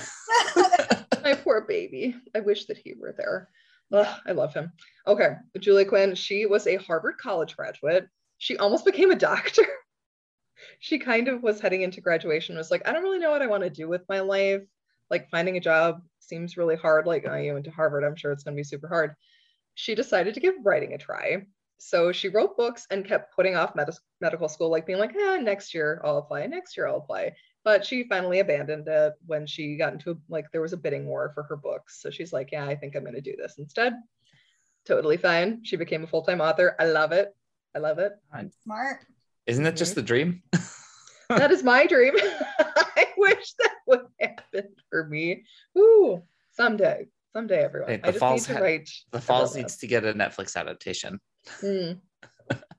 [1.22, 2.14] My poor baby.
[2.34, 3.48] I wish that he were there.
[3.92, 4.72] Ugh, I love him.
[5.06, 8.08] Okay, Julia Quinn, she was a Harvard College graduate.
[8.38, 9.64] She almost became a doctor.
[10.80, 13.46] she kind of was heading into graduation, was like, I don't really know what I
[13.46, 14.62] want to do with my life.
[15.10, 17.06] Like finding a job seems really hard.
[17.06, 19.14] Like, I went to Harvard, I'm sure it's going to be super hard.
[19.74, 21.46] She decided to give writing a try.
[21.78, 25.36] So she wrote books and kept putting off med- medical school, like being like, eh,
[25.38, 27.34] next year I'll apply, next year I'll apply.
[27.64, 31.32] But she finally abandoned it when she got into like there was a bidding war
[31.34, 32.00] for her books.
[32.00, 33.94] So she's like yeah i think i'm going to do this instead.
[34.86, 35.64] Totally fine.
[35.64, 36.76] She became a full-time author.
[36.78, 37.34] I love it.
[37.74, 38.12] I love it.
[38.32, 38.98] I'm Smart.
[39.46, 40.42] Isn't that just the dream?
[41.28, 42.14] that is my dream.
[42.58, 45.44] I wish that would happen for me.
[45.78, 47.06] Ooh, someday.
[47.32, 47.88] Someday everyone.
[47.88, 50.12] Hey, i the just need Falls to ha- write The Falls needs to get a
[50.12, 51.18] Netflix adaptation.
[51.60, 51.92] Hmm.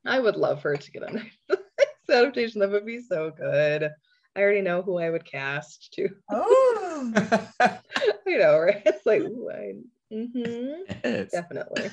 [0.06, 1.58] I would love for her to get a Netflix
[2.10, 2.62] adaptation.
[2.62, 3.89] That would be so good.
[4.36, 6.10] I already know who I would cast too.
[6.32, 7.12] Oh,
[7.60, 7.80] I
[8.28, 8.82] know, right?
[8.86, 9.73] It's like, ooh, I,
[10.13, 11.32] mhm, yes.
[11.32, 11.89] definitely.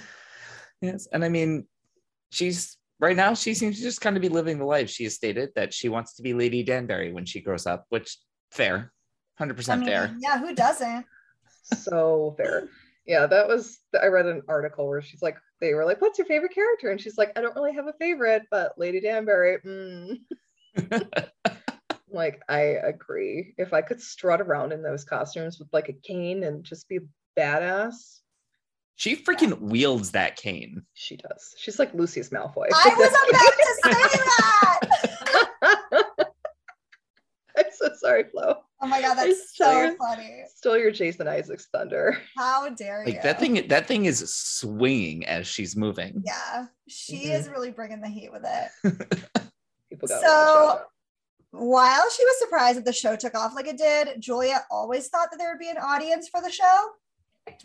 [0.81, 1.07] yes.
[1.13, 1.67] And I mean,
[2.31, 4.91] she's right now, she seems to just kind of be living the life.
[4.91, 8.19] She has stated that she wants to be Lady Danbury when she grows up, which
[8.51, 8.93] fair,
[9.41, 10.15] 100% I mean, fair.
[10.21, 11.07] yeah, who doesn't?
[11.63, 12.69] So fair.
[13.07, 13.79] Yeah, that was.
[14.01, 17.01] I read an article where she's like, they were like, "What's your favorite character?" And
[17.01, 20.19] she's like, "I don't really have a favorite, but Lady Danbury." Mm.
[22.11, 23.55] like, I agree.
[23.57, 26.99] If I could strut around in those costumes with like a cane and just be
[27.39, 28.19] badass,
[28.97, 30.83] She freaking wields that cane.
[30.95, 31.55] she does.
[31.57, 32.67] She's like Lucius Malfoy.
[32.75, 33.91] I was about to say
[35.63, 36.29] that.
[37.57, 38.63] I'm so sorry, Flo.
[38.83, 40.43] Oh my god, that's so use- funny.
[40.55, 42.19] Still your Jason Isaacs thunder.
[42.37, 43.13] How dare you?
[43.13, 46.23] Like that thing, that thing is swinging as she's moving.
[46.27, 47.39] Yeah, she Mhm.
[47.39, 48.73] is really bringing the heat with it.
[49.91, 50.81] People got So-
[51.53, 55.29] While she was surprised that the show took off like it did, Julia always thought
[55.31, 56.89] that there would be an audience for the show.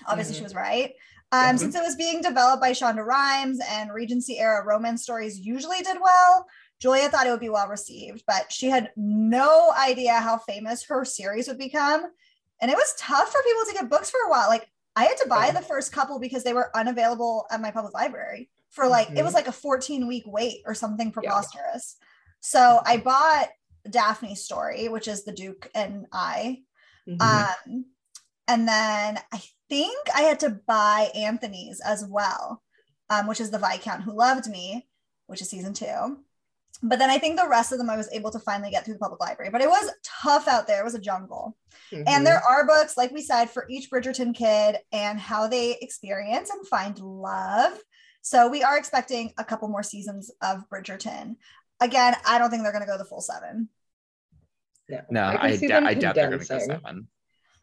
[0.08, 0.44] Obviously, she Mhm.
[0.44, 0.94] was right.
[1.32, 1.60] Um, Mhm.
[1.60, 6.00] Since it was being developed by Shonda Rhimes and Regency era romance stories usually did
[6.02, 6.48] well,
[6.80, 11.04] Julia thought it would be well received, but she had no idea how famous her
[11.06, 12.06] series would become.
[12.62, 14.48] And it was tough for people to get books for a while.
[14.48, 17.94] Like, I had to buy the first couple because they were unavailable at my public
[17.94, 21.98] library for like, it was like a 14 week wait or something preposterous.
[22.40, 23.50] So I bought
[23.90, 26.64] Daphne's story, which is the Duke and I.
[27.08, 27.22] Mhm.
[27.22, 27.86] Um,
[28.48, 32.64] and then I think I had to buy Anthony's as well,
[33.10, 34.88] um, which is the Viscount Who Loved Me,
[35.28, 36.24] which is season two.
[36.84, 38.94] But then I think the rest of them I was able to finally get through
[38.96, 39.50] the public library.
[39.52, 40.82] But it was tough out there.
[40.82, 41.58] It was a jungle.
[41.92, 42.04] Mhm.
[42.08, 46.50] And there are books, like we said, for each Bridgerton kid and how they experience
[46.52, 47.80] and find love.
[48.22, 51.38] So we are expecting a couple more seasons of Bridgerton.
[51.80, 53.70] Again, I don't think they're going to go the full seven.
[54.90, 57.08] no, No, can I, see d- them I doubt they're going to go seven.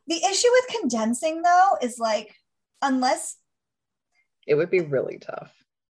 [0.06, 2.34] The issue with condensing, though, is like,
[2.82, 3.36] unless
[4.46, 5.52] It would be really tough.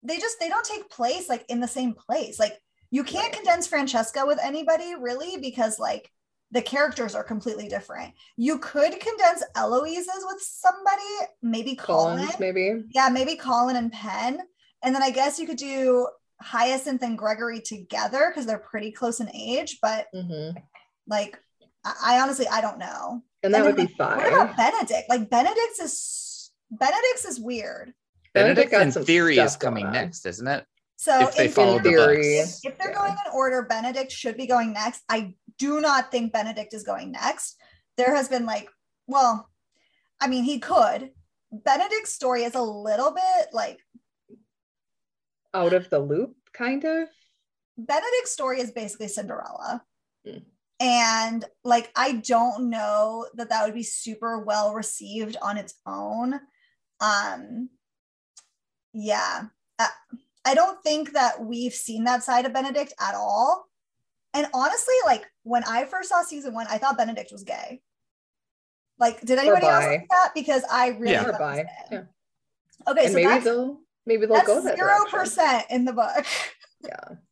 [0.03, 2.59] they just they don't take place like in the same place like
[2.95, 6.09] you can't condense francesca with anybody really because like
[6.51, 11.01] the characters are completely different you could condense eloise's with somebody
[11.41, 12.83] maybe colin Colin's, maybe.
[12.93, 14.39] yeah maybe colin and pen
[14.83, 16.07] and then i guess you could do
[16.41, 20.51] hyacinth and gregory together because they're pretty close in age but hmm
[21.07, 21.37] like
[21.83, 24.27] I, I honestly i don't know And that And would then, be what fine.
[24.27, 27.93] about benedict like benedict's is benedict's is weird
[28.33, 29.93] Benedict Benedict got in some theory is coming on.
[29.93, 30.65] next, isn't it?
[30.95, 32.59] So If they in follow the theory, books.
[32.63, 32.97] if they're Yeah.
[32.97, 35.03] going in order, Benedict should be going next.
[35.09, 37.57] I do not think Benedict is going next.
[37.97, 38.69] There has been like,
[39.07, 39.49] well,
[40.19, 41.11] I mean, he could.
[41.51, 43.79] Benedict's story is a little bit like
[45.53, 47.07] Out of the loop, kind of.
[47.77, 49.83] Benedict's story is basically Cinderella.
[50.25, 50.37] Hmm.
[50.81, 56.39] And like, I don't know that that would be super well received on its own.
[56.99, 57.69] Um,
[58.93, 59.45] yeah,
[59.79, 59.87] Uh,
[60.45, 63.65] I don't think that we've seen that side of Benedict at all.
[64.33, 67.81] And honestly, like when I first saw season one, I thought Benedict was gay.
[68.99, 70.31] Like, did anybody else think that?
[70.35, 71.23] Because I really Yeah.
[71.23, 71.85] thought he was gay.
[71.91, 72.03] yeah.
[72.91, 75.19] Okay, and so maybe that's, they'll maybe they'll go that's that zero direction.
[75.19, 76.25] percent in the book.
[76.83, 77.15] Yeah.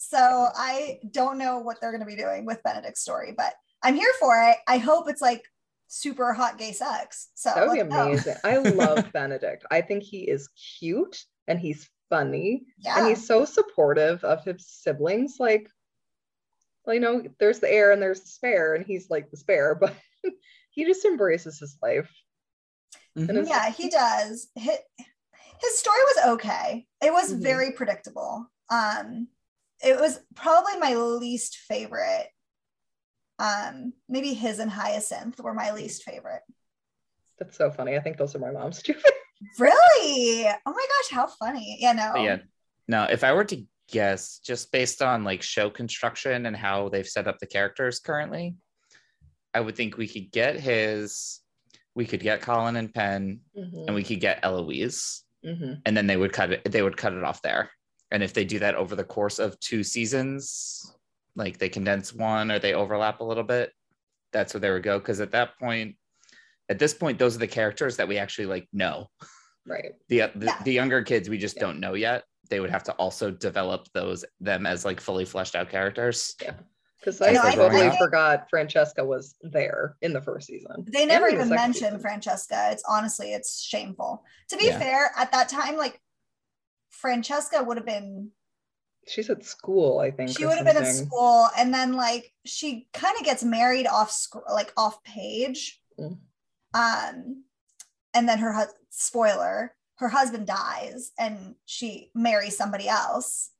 [0.00, 0.16] So
[0.56, 4.12] I don't know what they're going to be doing with Benedict's story, but I'm here
[4.20, 4.56] for it.
[4.66, 5.42] I hope it's like
[5.88, 7.28] super hot gay sex.
[7.34, 8.36] So That would be amazing.
[8.44, 9.66] I love Benedict.
[9.70, 12.98] I think he is cute and he's funny Yeah.
[12.98, 15.36] and he's so supportive of his siblings.
[15.38, 15.68] Like,
[16.84, 19.74] well, you know, there's the heir and there's the spare, and he's like the spare,
[19.80, 19.94] but
[20.70, 22.10] he just embraces his life.
[23.16, 23.28] Mhm.
[23.28, 24.48] And Yeah, he does.
[24.54, 24.78] His,
[25.60, 26.86] his story was okay.
[27.02, 27.42] It was Mhm.
[27.42, 28.50] very predictable.
[28.70, 29.28] Um,
[29.82, 32.28] it was probably my least favorite.
[33.38, 36.42] Um, maybe his and Hyacinth were my least favorite.
[37.38, 37.96] That's so funny.
[37.96, 38.94] I think those are my mom's too.
[39.58, 40.46] Really?
[40.46, 41.78] Oh my gosh, how funny.
[41.80, 42.10] Yeah, no.
[42.14, 42.38] But yeah.
[42.86, 47.06] No, if I were to guess, just based on like show construction and how they've
[47.06, 48.56] set up the characters currently,
[49.54, 51.40] I would think we could get his,
[51.94, 55.80] we could get Colin and Pen, Mhm, and we could get Eloise, mhm.
[55.84, 56.70] and then they would cut it.
[56.70, 57.70] They would cut it off there.
[58.10, 60.94] And if they do that over the course of two seasons,
[61.36, 63.72] like they condense one or they overlap a little bit,
[64.32, 64.98] that's where they would go.
[64.98, 65.96] Because at that point,
[66.68, 69.08] at this point, those are the characters that we actually like know.
[69.66, 69.92] Right.
[70.08, 70.62] the the, Yeah.
[70.64, 71.62] the younger kids we just Yeah.
[71.64, 75.54] don't know yet they would have to also develop those them as like fully fleshed
[75.54, 76.34] out characters
[76.98, 80.86] Because I I know, I totally think- forgot Francesca was there in the first season.
[80.90, 82.00] They never And the even mentioned season.
[82.00, 82.68] Francesca.
[82.72, 84.24] It's honestly, it's shameful.
[84.48, 84.78] To be Yeah.
[84.78, 86.00] fair, at that time, like
[86.88, 88.30] Francesca would have been
[89.06, 90.30] She's at school, I think.
[90.30, 94.10] she would have been at school and then like she kind of gets married off
[94.10, 96.18] sc- like off page Mm.
[96.74, 97.44] Um
[98.14, 103.50] and then her hus- spoiler her husband dies and she marries somebody else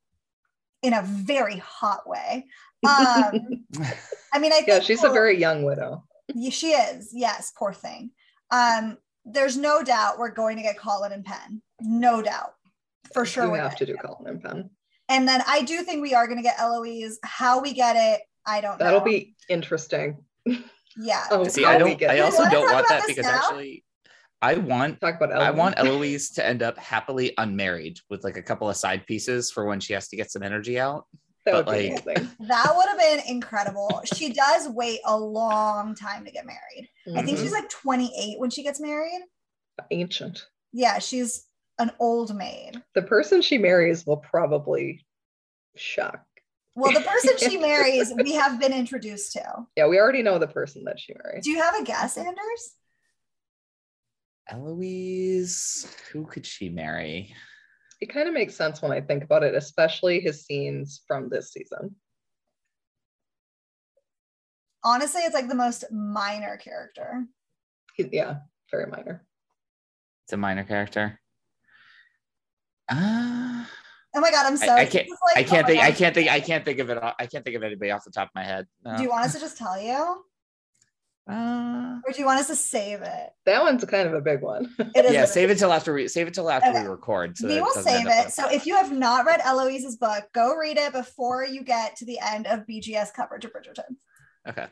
[0.83, 2.47] in a very hot way
[2.89, 3.65] um
[4.33, 6.05] i mean i think Yeah, she's a very young widow.
[6.51, 8.11] She is yes poor thing
[8.51, 12.55] um there's no doubt we're going to get colin and pen no doubt
[13.13, 13.97] for sure we're have gonna do.
[13.97, 14.71] Colin and Pen.
[15.09, 18.21] and then i do think we are going to get eloise how we get it
[18.47, 20.19] i don't know That'll be interesting.
[20.99, 23.37] yeah Oh, see i don't i also don't talk want that because now?
[23.37, 23.85] actually
[24.43, 28.43] i want talk about i want eloise to end up happily unmarried with like a
[28.43, 31.07] couple of side pieces for when she has to get some energy out
[31.49, 32.31] that would be like- amazing.
[32.41, 34.03] That would have been incredible.
[34.05, 36.89] She does wait a long time to get married.
[37.17, 37.55] I think she's mm-hmm.
[37.55, 39.21] like 28 when she gets married.
[39.91, 40.47] ancient.
[40.73, 41.47] Yeah, she's
[41.79, 42.83] an old maid.
[42.95, 45.07] The person she marries will probably
[45.77, 46.25] shock.
[46.79, 49.67] Well, the person she marries, we have been introduced to.
[49.77, 51.45] Yeah, we already know the person that she marries.
[51.45, 52.75] Do you have a guess, Anders?
[54.51, 57.35] eloise who could she marry
[58.01, 61.53] It kind of makes sense when I think about it, especially his scenes from this
[61.53, 61.97] season.
[64.83, 67.27] Honestly, it's like the most minor character.
[67.99, 68.37] Yeah,
[68.71, 69.27] very minor.
[70.25, 71.21] it's a minor character
[72.89, 73.65] uh,
[74.19, 75.83] Oh my god, I'm so I, I can't this like- i oh can't my think
[75.85, 78.11] i can't think i can't think of it i can't think of anybody off the
[78.11, 78.97] top of my head no.
[78.97, 80.25] Do you want us to just tell you?
[81.31, 83.31] Uh, Or do you want us to save it?
[83.45, 84.75] That one's kind of a big one.
[84.97, 86.81] It is yeah, a- save it till after we save it till after Okay.
[86.85, 87.37] we record.
[87.37, 88.33] So we will save end up on it.
[88.33, 92.07] So if you have not read Eloise's book, go read it before you get to
[92.07, 93.97] the end of BGS coverage of Bridgerton.
[94.49, 94.69] okay.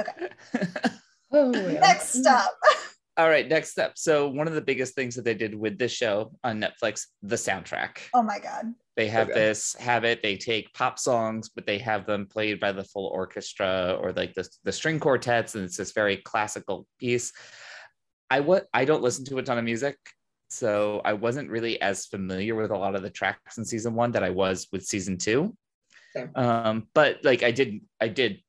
[0.00, 0.30] Okay.
[1.36, 1.80] Oh, yeah.
[1.80, 2.50] Next up.
[3.16, 3.92] All right, next up.
[3.96, 7.36] So one of the biggest things that they did with this show on Netflix, the
[7.36, 7.98] soundtrack.
[8.12, 8.74] Oh my god.
[8.96, 9.36] They have good.
[9.36, 10.20] this habit.
[10.22, 14.34] They take pop songs, but they have them played by the full orchestra or like
[14.34, 17.32] the, the string quartets, and it's this very classical piece.
[18.30, 19.96] I what I don't listen to a ton of music,
[20.48, 24.12] so I wasn't really as familiar with a lot of the tracks in season one
[24.12, 25.56] that I was with season two.
[26.16, 26.30] Same.
[26.34, 28.40] Um, but like I did, I did.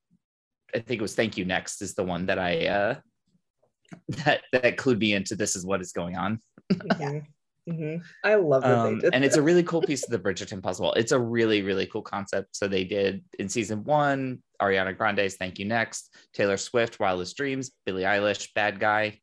[0.73, 2.95] I think it was "Thank You Next" is the one that I uh,
[4.25, 6.39] that that clued me into this is what is going on.
[6.71, 7.25] Mhm.
[7.67, 8.03] Mhm.
[8.23, 10.61] I love that Um, they did and it's a really cool piece of the Bridgerton
[10.61, 10.93] puzzle.
[10.93, 12.55] It's a really, really cool concept.
[12.55, 17.71] So they did in season one, Ariana Grande's Thank You Next, Taylor Swift, Wildest Dreams,
[17.85, 19.19] Billie Eilish, Bad Guy.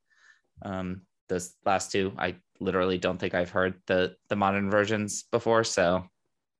[0.62, 5.62] Um, those last two, I literally don't think I've heard the the modern versions before.
[5.64, 6.04] So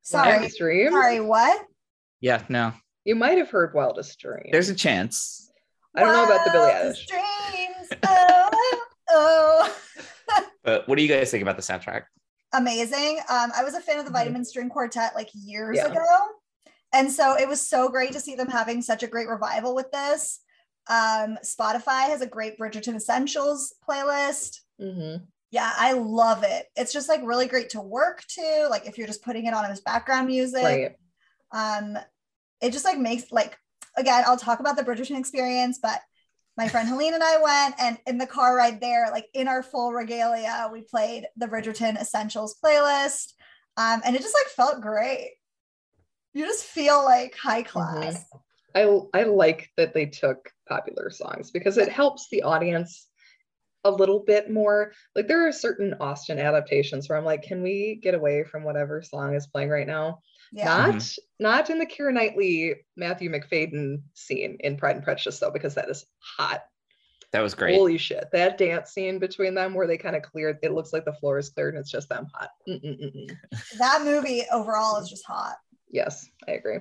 [0.03, 0.29] Sorry.
[0.39, 1.65] Wildest Sorry, what?
[2.21, 2.73] yeah, no,
[3.05, 4.51] You might have heard Wildest Dreams.
[4.53, 5.51] there's a chance.
[5.97, 7.07] I don't know about the Billie Eilish.
[7.09, 7.27] Dreams.
[9.13, 9.77] Oh.
[10.65, 12.05] But what do you guys think about the soundtrack?
[12.53, 13.19] Amazing.
[13.29, 14.15] Um, I was a fan of the Mhm.
[14.15, 15.87] Vitamin String Quartet like years Yeah.
[15.87, 16.07] ago.
[16.93, 19.91] And so it was so great to see them having such a great revival with
[19.91, 20.39] this.
[20.87, 24.61] Um, Spotify has a great Bridgerton Essentials playlist.
[24.81, 25.27] Mhm.
[25.51, 26.69] Yeah, I love it.
[26.77, 29.65] It's just like really great to work to, like if you're just putting it on
[29.65, 30.63] as background music.
[30.63, 30.97] Right.
[31.55, 31.99] um
[32.63, 33.59] it just like makes like
[33.99, 36.01] again i'll talk about the bridgerton experience but
[36.57, 39.63] my friend helene and i went and in the car ride there like in our
[39.63, 43.33] full regalia we played the bridgerton essentials playlist
[43.77, 45.33] um and it just like felt great
[46.35, 48.25] you just feel like high class
[48.75, 53.09] I I like that they took popular songs because it helps the audience
[53.85, 54.93] a little bit more.
[55.15, 59.03] Like there are certain Austen adaptations where I'm like, can we get away from whatever
[59.03, 60.21] song is playing right now?
[60.53, 60.65] Yeah.
[60.65, 61.23] Not mm-hmm.
[61.43, 65.89] not in the Keira Knightley Matthew Macfadyen scene in Pride and Prejudice though, because that
[65.89, 66.63] is hot.
[67.33, 67.75] That was great.
[67.75, 68.29] Holy shit!
[68.33, 71.39] That dance scene between them, where they kind of cleared, it looks like the floor
[71.39, 72.51] is cleared and it's just them hot.
[72.69, 73.35] Mm-mm-mm-mm.
[73.79, 75.57] That movie overall is just hot.
[75.89, 76.81] Yes, I agree.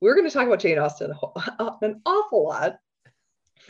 [0.00, 1.14] We're going to talk about Jane Austen
[1.82, 2.78] an awful lot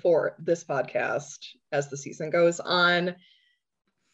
[0.01, 1.39] for this podcast
[1.71, 3.15] as the season goes on.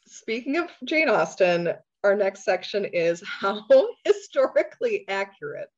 [0.06, 3.64] Speaking of Jane Austen, our next section is how
[4.04, 5.68] historically accurate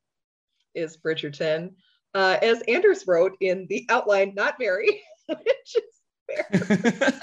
[0.74, 1.72] is Bridgerton.
[2.14, 7.20] Uh, as Anders wrote in the outline, not very, which is fair.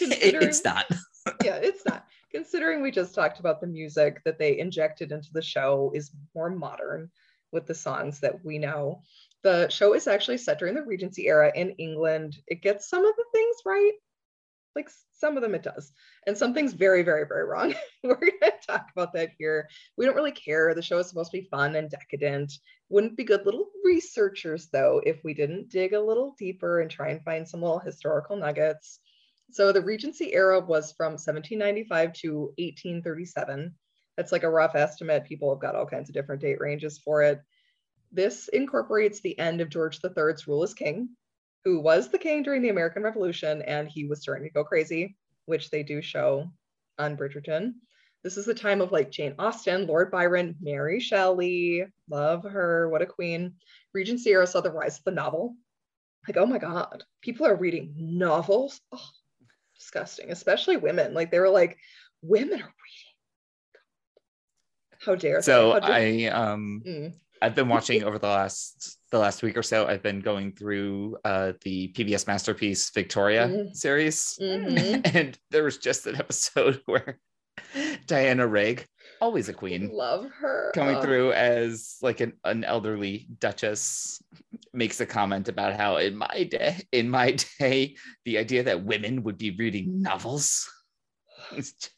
[0.00, 0.86] It's not.
[1.44, 2.06] yeah, it's not.
[2.32, 6.50] Considering we just talked about the music that they injected into the show is more
[6.50, 7.10] modern
[7.52, 9.02] with the songs that we know.
[9.42, 12.38] The show is actually set during the Regency era in England.
[12.46, 13.92] It gets some of the things right,
[14.78, 15.92] like some of them it does,
[16.26, 17.74] and something's very, very, very wrong.
[18.04, 19.68] We're going to talk about that here.
[19.96, 20.74] We don't really care.
[20.74, 22.52] The show is supposed to be fun and decadent.
[22.88, 27.08] Wouldn't be good little researchers, though, if we didn't dig a little deeper and try
[27.08, 29.00] and find some little historical nuggets.
[29.50, 33.74] So the Regency era was from 1795 to 1837.
[34.16, 35.24] That's like a rough estimate.
[35.24, 37.40] People have got all kinds of different date ranges for it.
[38.12, 41.10] This incorporates the end of George III's rule as king,
[41.64, 45.16] who was the king during the American Revolution, and he was starting to go crazy,
[45.46, 46.50] which they do show
[46.98, 47.74] on Bridgerton.
[48.24, 53.02] This is the time of like Jane Austen, Lord Byron, Mary Shelley, love her, what
[53.02, 53.54] a queen.
[53.94, 55.54] Regency era saw the rise of the novel.
[56.26, 58.80] Like, oh my God, people are reading novels.
[58.92, 59.08] Oh,
[59.76, 61.14] disgusting, especially women.
[61.14, 61.78] Like, they were like,
[62.22, 63.14] women are reading.
[65.00, 65.42] How dare they?
[65.42, 67.14] So How dare- I um Mm.
[67.42, 69.86] I've been watching over the last the last week or so.
[69.86, 73.74] I've been going through uh, the PBS masterpiece Victoria Mhm.
[73.74, 75.00] series, Mhm.
[75.14, 77.18] and there was just an episode where
[78.06, 78.86] Diana Rigg,
[79.20, 80.70] always a queen, Love her.
[80.74, 84.22] coming Oh, through as like an, an elderly duchess,
[84.72, 89.22] makes a comment about how in my day, in my day, the idea that women
[89.24, 90.68] would be reading novels.
[91.52, 91.90] It's just-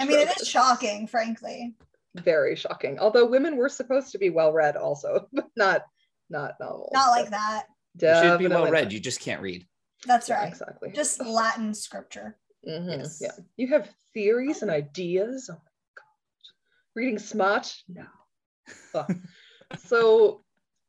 [0.00, 1.74] I mean, it is shocking, frankly.
[2.14, 2.98] Very shocking.
[2.98, 5.82] Although women were supposed to be well read also, but not
[6.30, 6.90] not novels.
[6.92, 7.66] Not like that.
[8.00, 8.92] you should be well read.
[8.92, 9.66] You just can't read.
[10.06, 10.48] That's Yeah, right.
[10.48, 10.90] exactly.
[10.94, 12.38] Just Latin scripture.
[12.66, 13.18] Mhm, Yes.
[13.20, 13.32] Yeah.
[13.56, 15.48] You have theories and ideas.
[15.50, 15.58] Oh my
[15.96, 16.04] god.
[16.94, 17.74] Reading smart?
[17.88, 18.06] No.
[18.94, 19.16] Ugh.
[19.76, 20.44] so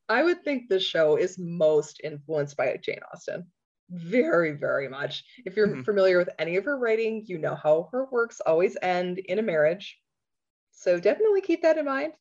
[0.07, 3.47] I would think this show is most influenced by Jane Austen.
[3.89, 5.23] Very, very much.
[5.45, 5.85] If you're Mhm.
[5.85, 9.43] familiar with any of her writing, you know how her works always end in a
[9.43, 9.99] marriage.
[10.75, 12.13] So definitely keep that in mind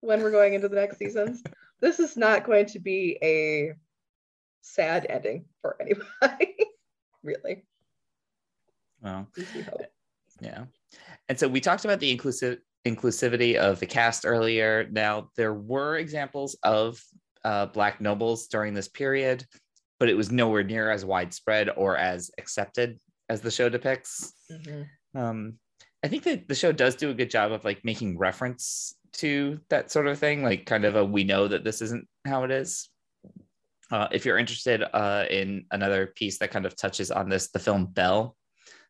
[0.00, 1.42] when we're going into the next seasons.
[1.80, 3.72] This is not going to be a
[4.60, 6.54] sad ending for anybody,
[7.22, 7.64] really.
[9.00, 9.86] Well, at least we hope.
[10.42, 10.64] Yeah.
[11.30, 14.88] And so we talked about the inclusive inclusivity of the cast earlier.
[14.90, 17.02] Now there were examples of
[17.44, 19.46] uh, black nobles during this period,
[19.98, 22.98] but it was nowhere near as widespread or as accepted
[23.30, 24.34] as the show depicts.
[24.50, 24.86] Mhm.
[25.14, 25.58] Um,
[26.02, 29.60] I think that the show does do a good job of like making reference to
[29.68, 32.50] that sort of thing, like kind of a we know that this isn't how it
[32.50, 32.88] is.
[33.90, 37.58] Uh, if you're interested uh, in another piece that kind of touches on this, the
[37.58, 38.36] film Belle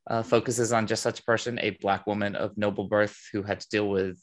[0.09, 3.61] uh, focuses on just such a person, a black woman of noble birth who had
[3.61, 4.19] to deal with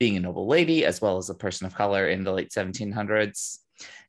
[0.00, 3.58] being a noble lady as well as a person of color in the late 1700s.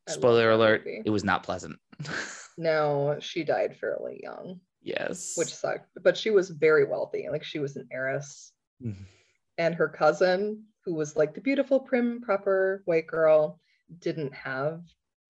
[0.07, 1.03] I Spoiler alert, movie.
[1.05, 1.77] it was not pleasant.
[2.57, 5.33] No, she died fairly young, yes.
[5.35, 5.89] which sucked.
[6.01, 7.27] But she was very wealthy.
[7.29, 8.53] Like she was an heiress.
[8.81, 9.05] Mhm.
[9.57, 13.59] And her cousin, who was like the beautiful, prim, proper white girl,
[13.99, 14.81] didn't have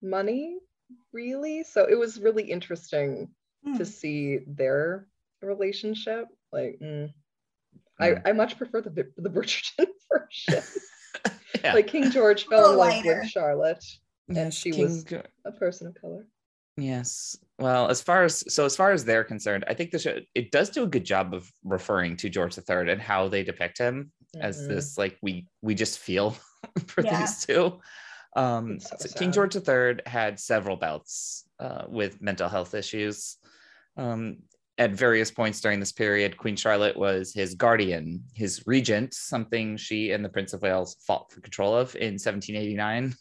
[0.02, 0.58] money
[1.12, 1.64] really.
[1.64, 3.28] So it was really interesting
[3.64, 3.76] Hmm.
[3.78, 5.08] to see their
[5.42, 6.26] relationship.
[6.52, 7.12] Like, mm.
[7.98, 8.22] I, Mm.
[8.26, 10.62] I much prefer the the Bridgerton version.
[11.64, 11.72] yeah.
[11.74, 13.84] Like King George fell in love with Charlotte,
[14.28, 16.26] and she King was- Jo- a person of color.
[16.76, 17.38] Yes.
[17.58, 20.50] Well, as far as so as far as they're concerned, I think the show it
[20.50, 24.12] does do a good job of referring to George III and how they depict him
[24.40, 24.68] as Mhm.
[24.68, 26.36] this like we we just feel
[26.86, 27.20] for Yeah.
[27.20, 27.80] these two.
[28.36, 29.32] Um, so so King.
[29.32, 33.38] George III had several bouts uh, with mental health issues.
[33.96, 34.42] Um,
[34.76, 40.10] at various points during this period, Queen Charlotte was his guardian, his regent, something she
[40.12, 43.14] and the Prince of Wales fought for control of in 1789.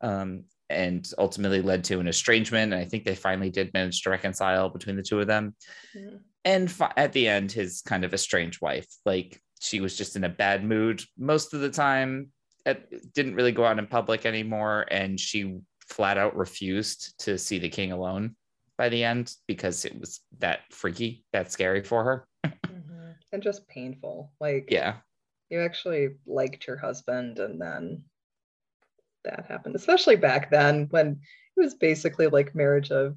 [0.00, 0.44] Um,
[0.74, 2.72] and ultimately led to an estrangement.
[2.72, 5.54] And I think they finally did manage to reconcile between the two of them.
[5.94, 6.20] Mhm.
[6.44, 10.24] And fi- at the end, his kind of estranged wife, like she was just in
[10.24, 12.30] a bad mood most of the time,
[12.66, 14.86] it didn't really go out in public anymore.
[14.90, 15.58] And she
[15.88, 18.36] flat out refused to see the king alone
[18.76, 22.28] by the end because it was that freaky, that scary for her.
[22.66, 23.14] Mhm.
[23.32, 24.32] and just painful.
[24.40, 24.96] Like, Yeah.
[25.50, 28.04] you actually liked your husband and then
[29.24, 31.20] that happened, especially back then when
[31.56, 33.16] it was basically like marriage of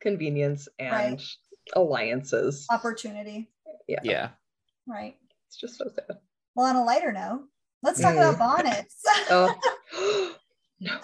[0.00, 1.22] convenience and Right.
[1.74, 2.66] alliances.
[2.70, 3.50] Opportunity.
[3.86, 4.00] Yeah.
[4.02, 4.28] Yeah.
[4.86, 5.16] Right.
[5.48, 6.18] It's just so sad.
[6.54, 7.46] Well, on a lighter note,
[7.82, 8.18] let's talk Mm.
[8.34, 9.02] about bonnets.
[9.30, 9.54] Oh
[10.80, 10.98] no.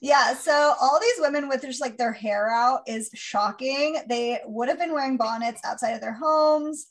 [0.00, 0.34] yeah.
[0.34, 4.02] So all these women with just like their hair out is shocking.
[4.08, 6.86] They would have been wearing bonnets outside of their homes.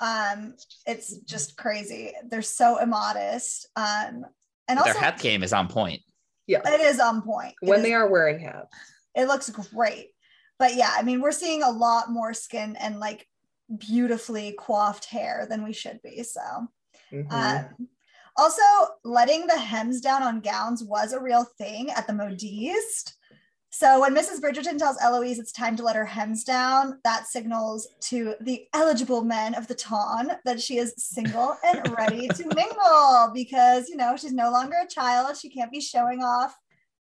[0.00, 0.54] Um,
[0.86, 2.12] it's just crazy.
[2.28, 3.68] They're so immodest.
[3.76, 4.24] Um,
[4.68, 6.02] and also Their hat game is on point.
[6.48, 6.60] Yeah.
[6.66, 7.54] it is on point.
[7.62, 8.74] It When is- they are wearing hats.
[9.14, 10.08] it looks great.
[10.58, 13.28] But yeah, I mean, we're seeing a lot more skin and like
[13.76, 16.22] beautifully coiffed hair than we should be.
[16.24, 16.40] So,
[17.12, 17.30] Mhm.
[17.32, 17.88] um,
[18.36, 18.62] also
[19.04, 23.16] letting the hems down on gowns was a real thing at the modiste.
[23.78, 24.40] So when Mrs.
[24.40, 29.22] Bridgerton tells Eloise it's time to let her hems down, that signals to the eligible
[29.22, 34.16] men of the ton that she is single and ready to mingle because you know
[34.16, 35.36] she's no longer a child.
[35.36, 36.56] She can't be showing off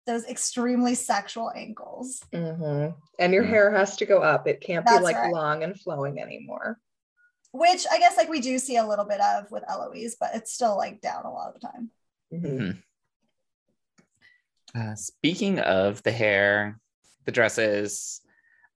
[0.05, 2.21] those extremely sexual ankles.
[2.31, 2.93] Mhm.
[3.17, 3.49] And your Mm.
[3.49, 4.47] hair has to go up.
[4.47, 5.33] It can't That's be like right.
[5.33, 6.77] long and flowing anymore.
[7.53, 10.51] which I guess like we do see a little bit of with Eloise, but it's
[10.53, 11.89] still like down a lot of the time.
[12.31, 12.83] Mhm.
[14.77, 16.79] Uh, speaking of the hair,
[17.25, 18.21] the dresses.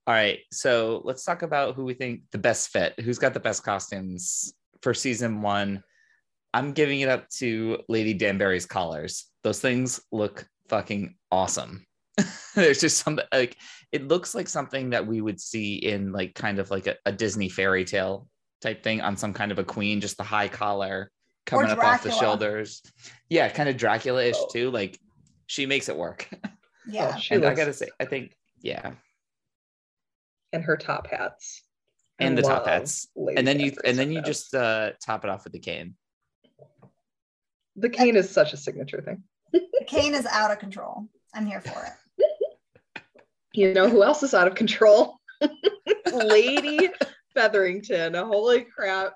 [0.08, 3.00] All right, so let's talk about who we think the best fit.
[3.00, 5.84] Who's got the best costumes for season one?
[6.54, 9.28] I'm giving it up to Lady Danbury's collars.
[9.44, 11.86] Those things look fucking awesome.
[12.56, 13.58] There's just something like
[13.92, 17.12] it looks like something that we would see in like kind of like a, a
[17.12, 18.28] Disney fairy tale
[18.60, 21.12] type thing on some kind of a queen, just the high collar
[21.46, 22.82] coming up off the shoulders.
[23.30, 24.48] Yeah, kind of Dracula-ish Oh.
[24.52, 24.72] too.
[24.72, 25.00] Like
[25.52, 26.30] she makes it work.
[26.88, 27.14] Yeah.
[27.16, 28.94] Oh, she and I gotta say, I think, yeah.
[30.52, 31.62] and her top hats.
[32.20, 33.08] I And the top hats.
[33.16, 35.94] And then you Danbury's and then you just uh top it off with the cane.
[37.76, 39.22] the cane is such a signature thing.
[39.54, 41.08] the cane is out of control.
[41.36, 42.26] I'm here for it.
[43.54, 45.20] You know who else is out of control?
[46.12, 46.90] Lady
[47.36, 48.16] Featherington.
[48.16, 49.14] Holy crap.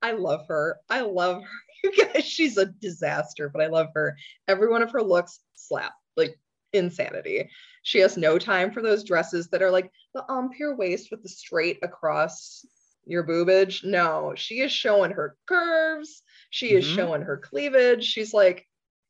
[0.00, 0.78] I love her.
[0.88, 1.48] I love her.
[1.84, 4.16] You guys, she's a disaster, but I love her.
[4.46, 6.38] Every one of her looks slap, like
[6.72, 7.50] insanity.
[7.82, 11.28] She has no time for those dresses that are like the empire waist with the
[11.28, 12.64] straight across
[13.04, 13.82] your boobage.
[13.84, 16.22] No, she is showing her curves.
[16.50, 16.94] She is Mhm.
[16.94, 18.04] showing her cleavage.
[18.04, 18.64] She's like,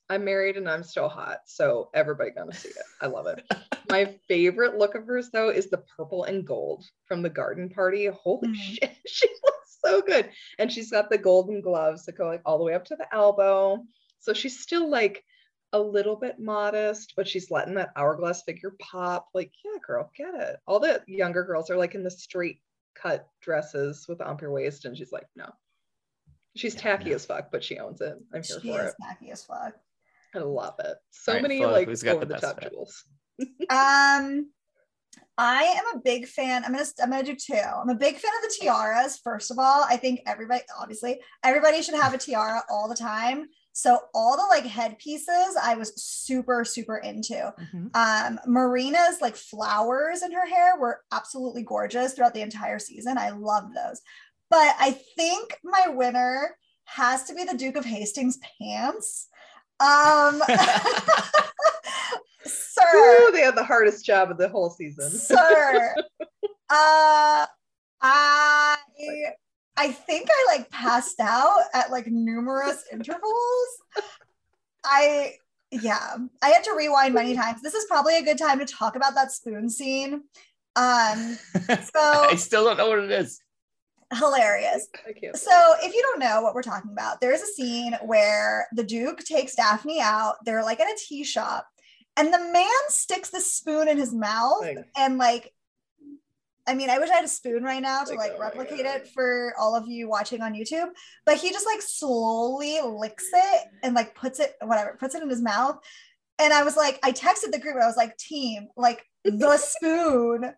[0.09, 1.41] I'm married and I'm still hot.
[1.47, 2.85] So everybody gonna see it.
[3.01, 3.45] I love it.
[3.91, 8.07] My favorite look of hers though is the purple and gold from the garden party.
[8.07, 8.55] Holy Mhm.
[8.57, 10.31] shit, she looks so good.
[10.59, 13.13] And she's got the golden gloves that go like all the way up to the
[13.15, 13.83] elbow.
[14.21, 15.25] So she's still like
[15.73, 19.29] a little bit modest, but she's letting that hourglass figure pop.
[19.35, 20.57] Like, yeah, girl, get it.
[20.67, 22.61] All the younger girls are like in the straight
[22.95, 25.51] cut dresses with the empire waist, and she's like, no.
[26.55, 27.15] She's tacky no.
[27.17, 28.15] as fuck, but she owns it.
[28.35, 28.97] I'm here She for is it.
[29.03, 29.75] tacky as fuck.
[30.35, 30.97] I love it.
[31.11, 32.73] So right, many Flo, like the over the top fit?
[32.73, 33.05] jewels.
[33.71, 34.51] Um,
[35.39, 36.65] I am a big fan.
[36.65, 37.55] I'm gonna I'm gonna do two.
[37.55, 39.19] I'm a big fan of the tiaras.
[39.23, 43.47] First of all, I think everybody, obviously, everybody should have a tiara all the time.
[43.73, 47.55] So all the like headpieces, I was super super into.
[47.95, 53.17] Um, Marina's like flowers in her hair were absolutely gorgeous throughout the entire season.
[53.17, 54.03] I love those.
[54.51, 59.29] But I think my winner has to be the Duke of Hastings pants.
[59.81, 60.43] Um,
[62.45, 65.11] sir, Woo, they had the hardest job of the whole season.
[65.11, 65.95] sir.
[66.75, 67.45] Uh,
[68.01, 68.77] I
[69.77, 73.69] I think I like passed out at like numerous intervals.
[74.83, 75.35] I
[75.71, 77.61] yeah, I had to rewind many times.
[77.61, 80.23] This is probably a good time to talk about that spoon scene.
[80.77, 81.37] Um,
[81.67, 83.39] so I still don't know what it is.
[84.15, 84.89] hilarious.
[85.07, 85.37] I can't.
[85.37, 88.85] So, if you don't know what we're talking about, there is a scene where the
[88.85, 90.37] Duke takes Daphne out.
[90.47, 91.67] They're like at a tea shop,
[92.17, 95.53] and the man sticks the spoon in his mouth Like- and like.
[96.65, 98.87] I mean, I wish I had a spoon right now to Like, like oh replicate
[98.87, 100.91] it for all of you watching on YouTube.
[101.27, 105.29] But he just like slowly licks it and like puts it, whatever, puts it in
[105.29, 105.79] his mouth.
[106.39, 107.75] And I was like, I texted the group.
[107.83, 110.53] I was like, team, like the spoon.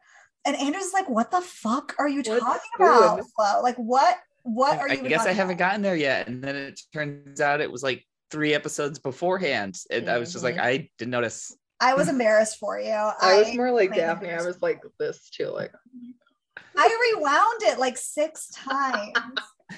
[0.45, 3.23] And Andrew's like, what the fuck are you What talking about.
[3.35, 3.63] Flo?
[3.63, 4.19] Like, what?
[4.43, 4.99] What are I you?
[4.99, 5.71] even guess I haven't about?
[5.71, 6.29] gotten there yet.
[6.29, 8.05] And then it turns out it was like
[8.35, 9.79] three episodes beforehand.
[9.93, 10.63] And I was just like, Mhm.
[10.65, 11.57] I didn't notice.
[11.79, 12.91] I was embarrassed for you.
[13.21, 14.33] I was more like made Daphne.
[14.33, 15.47] I was like this too.
[15.51, 15.73] Like
[16.77, 19.13] I rewound it like six times.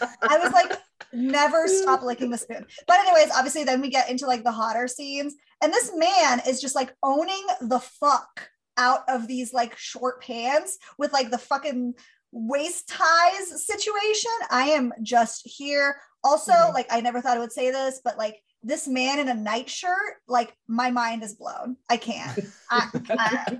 [0.00, 0.72] I was like,
[1.12, 2.64] never stop licking the spoon.
[2.86, 6.60] But anyways, obviously, then we get into like the hotter scenes, and this man is
[6.62, 8.48] just like owning the fuck
[8.78, 11.94] out of these like short pants with like the fucking
[12.32, 14.32] waist ties situation.
[14.50, 16.00] I am just here.
[16.24, 16.74] Also, Mhm.
[16.74, 20.16] like I never thought I would say this, but like this man in a nightshirt,
[20.28, 21.76] like my mind is blown.
[21.88, 22.38] I can't.
[22.70, 23.58] I, I,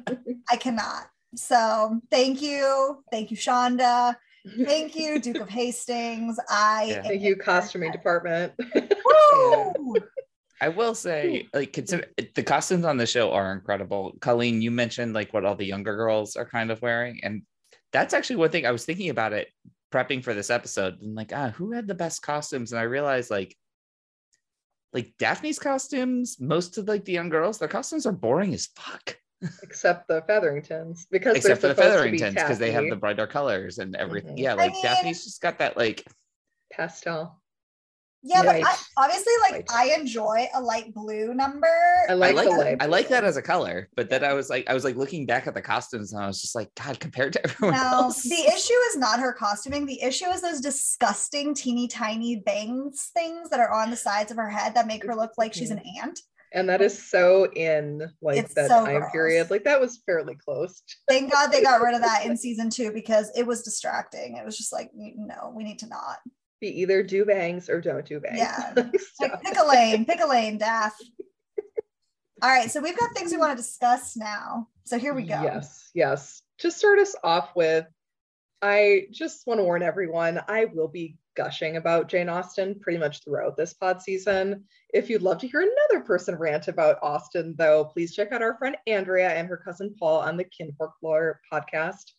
[0.51, 1.05] I cannot.
[1.35, 3.03] So thank you.
[3.11, 4.17] Thank you, Shonda.
[4.65, 6.39] Thank you, Duke of Hastings.
[6.49, 7.03] I Yeah.
[7.03, 8.53] Thank you, costuming department.
[8.75, 9.97] Woo!
[10.61, 14.17] I will say, like, consider the costumes on the show are incredible.
[14.21, 17.43] Colleen, you mentioned like what all the younger girls are kind of wearing, and
[17.93, 19.49] that's actually one thing I was thinking about it
[19.93, 21.01] prepping for this episode.
[21.01, 22.73] And like, ah, who had the best costumes?
[22.73, 23.55] And I realized like,
[24.97, 29.19] like Daphne's costumes, most of like the young girls, their costumes are boring as fuck.
[29.63, 32.89] Except the Featheringtons, because Except for they're the supposed to be Featheringtons, because they have
[32.89, 34.37] the brighter colors and everything.
[34.37, 34.41] Mhm.
[34.41, 36.03] Yeah, I like mean- Daphne's just got that like
[36.73, 37.39] pastel.
[38.23, 39.65] Yeah, but I, obviously, like Right.
[39.73, 41.69] I enjoy a light blue number.
[42.09, 44.25] I I like like the that, light I like that as a color, but then
[44.25, 46.55] I was like, I was like looking back at the costumes and I was just
[46.55, 48.23] like, God, compared to everyone No, else.
[48.23, 49.87] the issue is not her costuming.
[49.87, 54.37] The issue is those disgusting teeny tiny bangs things that are on the sides of
[54.39, 56.09] her head that make her look like she's an mm-hmm.
[56.09, 56.21] ant.
[56.53, 59.13] And that is so in like It's that so time gross.
[59.13, 59.51] period.
[59.51, 60.83] Like that was fairly close.
[61.09, 64.37] Thank God they got rid of that in season two because it was distracting.
[64.37, 66.19] It was just like, no, we need to not.
[66.61, 68.39] Be either do bangs or don't do bangs.
[68.39, 68.73] Yeah.
[69.21, 70.95] Like, pick a lane, pick a lane, Daff.
[72.43, 74.69] All right, so we've got things we want to discuss now.
[74.85, 75.43] So here we go.
[75.43, 76.43] Yes, yes.
[76.59, 77.87] To start us off with,
[78.61, 83.23] I just want to warn everyone I will be gushing about Jane Austen pretty much
[83.23, 84.65] throughout this pod season.
[84.93, 88.57] If you'd love to hear another person rant about Austen, though, please check out our
[88.59, 92.13] friend Andrea and her cousin Paul on the Kinfolk Lore podcast.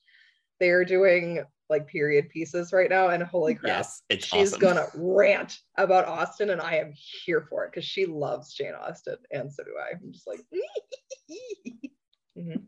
[0.60, 3.68] They're doing like period pieces right now, and holy crap.
[3.80, 4.62] yes, it's She's awesome.
[4.62, 9.18] gonna rant about Austen, and I am here for it because she loves Jane Austen,
[9.32, 9.96] and so do I.
[10.02, 10.40] I'm just like,
[12.38, 12.64] Mhm,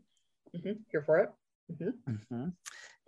[0.56, 1.30] mhm, here for it.
[1.72, 1.92] Mhm.
[2.08, 2.52] Mhm.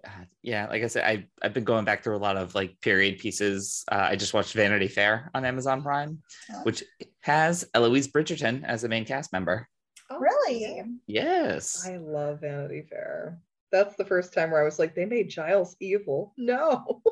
[0.05, 2.81] Uh, yeah, like I said, I I've been going back through a lot of like
[2.81, 3.85] period pieces.
[3.91, 6.23] Uh, I just watched Vanity Fair on Amazon Prime,
[6.53, 6.61] Oh.
[6.63, 6.83] which
[7.21, 9.69] has Eloise Bridgerton as the main cast member.
[10.11, 10.83] Oh, Really?
[11.07, 13.41] Yes, I love Vanity Fair.
[13.73, 16.35] That's the first time where I was like, they made Giles evil.
[16.43, 17.03] No.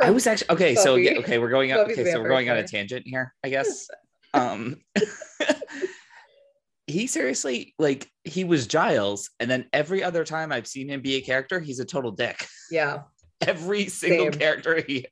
[0.00, 0.74] I was actually okay.
[0.76, 1.82] So yeah, okay, we're going up.
[1.82, 3.88] Buffy's Okay, so we're going on a tangent here, I guess.
[4.32, 4.80] Um,
[6.88, 11.14] he seriously like he was Giles, and then every other time I've seen him be
[11.14, 12.44] a character, he's a total dick.
[12.68, 13.02] Yeah,
[13.46, 14.40] Every single Same.
[14.40, 15.06] character he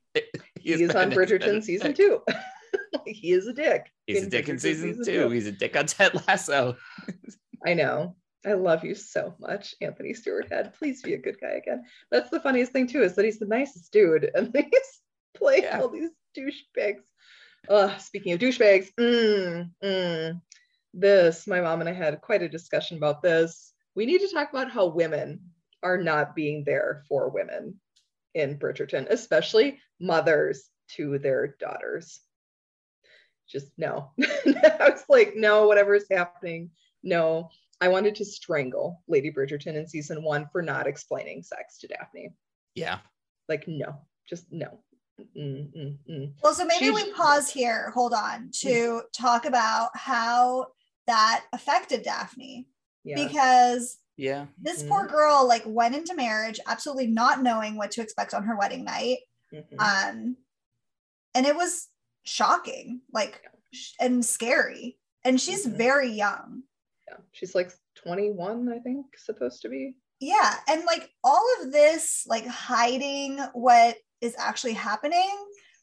[0.59, 2.21] he's, has on been has been Bridgerton season two.
[3.05, 3.91] he is a dick.
[4.07, 5.29] He's a dick in Bridgerton season two.
[5.29, 6.75] He's a dick on Ted Lasso.
[7.65, 8.15] I know.
[8.45, 10.73] I love you so much, Anthony Stewart Head.
[10.77, 11.83] Please be a good guy again.
[12.11, 14.99] That's the funniest thing too, is that he's the nicest dude, and he's
[15.33, 15.79] playing Yeah.
[15.79, 17.01] all these douchebags.
[17.69, 20.41] Uh, speaking of douchebags, mm, mm,
[20.93, 23.73] this my mom and I had quite a discussion about this.
[23.95, 25.39] We need to talk about how women
[25.81, 27.79] are not being there for women
[28.33, 32.19] in Bridgerton, especially mothers to their daughters.
[33.47, 34.11] Just no.
[34.21, 36.71] I was like, no, whatever is happening,
[37.03, 37.49] no.
[37.83, 42.29] I wanted to strangle Lady Bridgerton in season one for not explaining sex to Daphne.
[42.75, 42.99] Yeah.
[43.49, 43.93] Like, no,
[44.25, 44.79] just no.
[45.37, 46.33] Mm, mm, mm.
[46.41, 50.67] Well, so maybe She's- we pause here, hold on, to talk about how
[51.07, 52.69] that affected Daphne.
[53.03, 53.15] Yeah.
[53.27, 54.45] Because Yeah.
[54.57, 54.87] this Mhm.
[54.87, 58.85] poor girl like went into marriage absolutely not knowing what to expect on her wedding
[58.85, 59.19] night.
[59.51, 59.77] Mhm.
[59.77, 60.37] Um
[61.35, 61.89] and it was
[62.23, 64.97] shocking, like sh- and scary.
[65.25, 65.75] And she's Mhm.
[65.77, 66.63] very young.
[67.13, 67.23] Yeah.
[67.31, 69.95] She's like 21, I think, supposed to be.
[70.19, 75.29] Yeah, and like all of this like hiding what is actually happening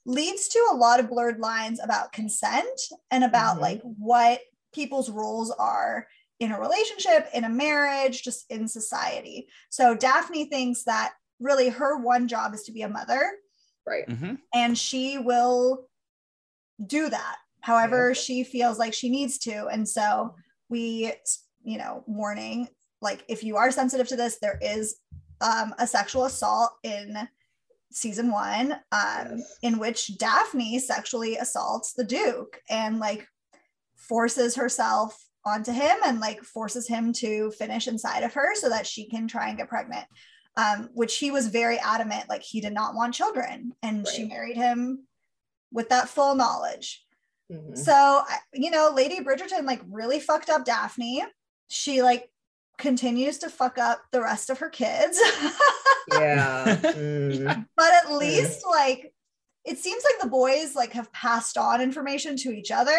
[0.06, 3.60] leads to a lot of blurred lines about consent and about Mhm.
[3.60, 4.40] like what
[4.72, 6.06] people's roles are
[6.38, 9.48] in a relationship, in a marriage, just in society.
[9.68, 13.32] So Daphne thinks that really her one job is to be a mother
[13.86, 14.08] Right.
[14.08, 15.88] hmm and she will
[16.86, 20.34] do that however she feels like she needs to and so
[20.70, 21.12] we
[21.62, 22.68] you know warning
[23.02, 24.96] like if you are sensitive to this there is
[25.40, 27.16] um, a sexual assault in
[27.92, 29.58] season one um, Yes.
[29.62, 33.26] in which daphne sexually assaults the duke and like
[33.96, 38.86] forces herself onto him and like forces him to finish inside of her so that
[38.86, 40.06] she can try and get pregnant
[40.56, 43.72] um, which he was very adamant like he did not want children.
[43.82, 45.06] And she married him
[45.72, 47.04] with that full knowledge
[47.50, 47.76] Mhm.
[47.76, 48.22] so
[48.54, 51.24] you know lady bridgerton like really fucked up daphne
[51.68, 52.30] she like
[52.78, 55.18] continues to fuck up the rest of her kids
[56.12, 56.76] Yeah.
[56.80, 57.66] Mm.
[57.76, 59.12] but at least like
[59.64, 62.98] it seems like the boys like have passed on information to each other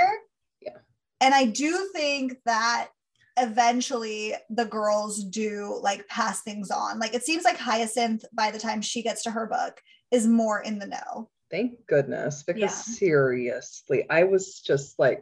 [0.62, 0.78] Yeah.
[1.22, 2.90] and i do think that
[3.38, 7.00] eventually the girls do like pass things on.
[7.00, 9.82] Like it seems like Hyacinth, by the time she gets to her book,
[10.12, 11.30] is more in the know.
[11.52, 12.70] Thank goodness, because Yeah.
[12.70, 15.22] seriously, I was just like,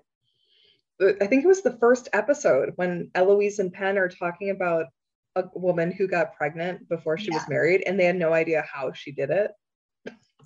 [1.01, 4.87] I think it was the first episode when Eloise and Pen are talking about
[5.35, 8.91] a woman who got pregnant before she was married, and they had no idea how
[8.91, 9.51] she did it.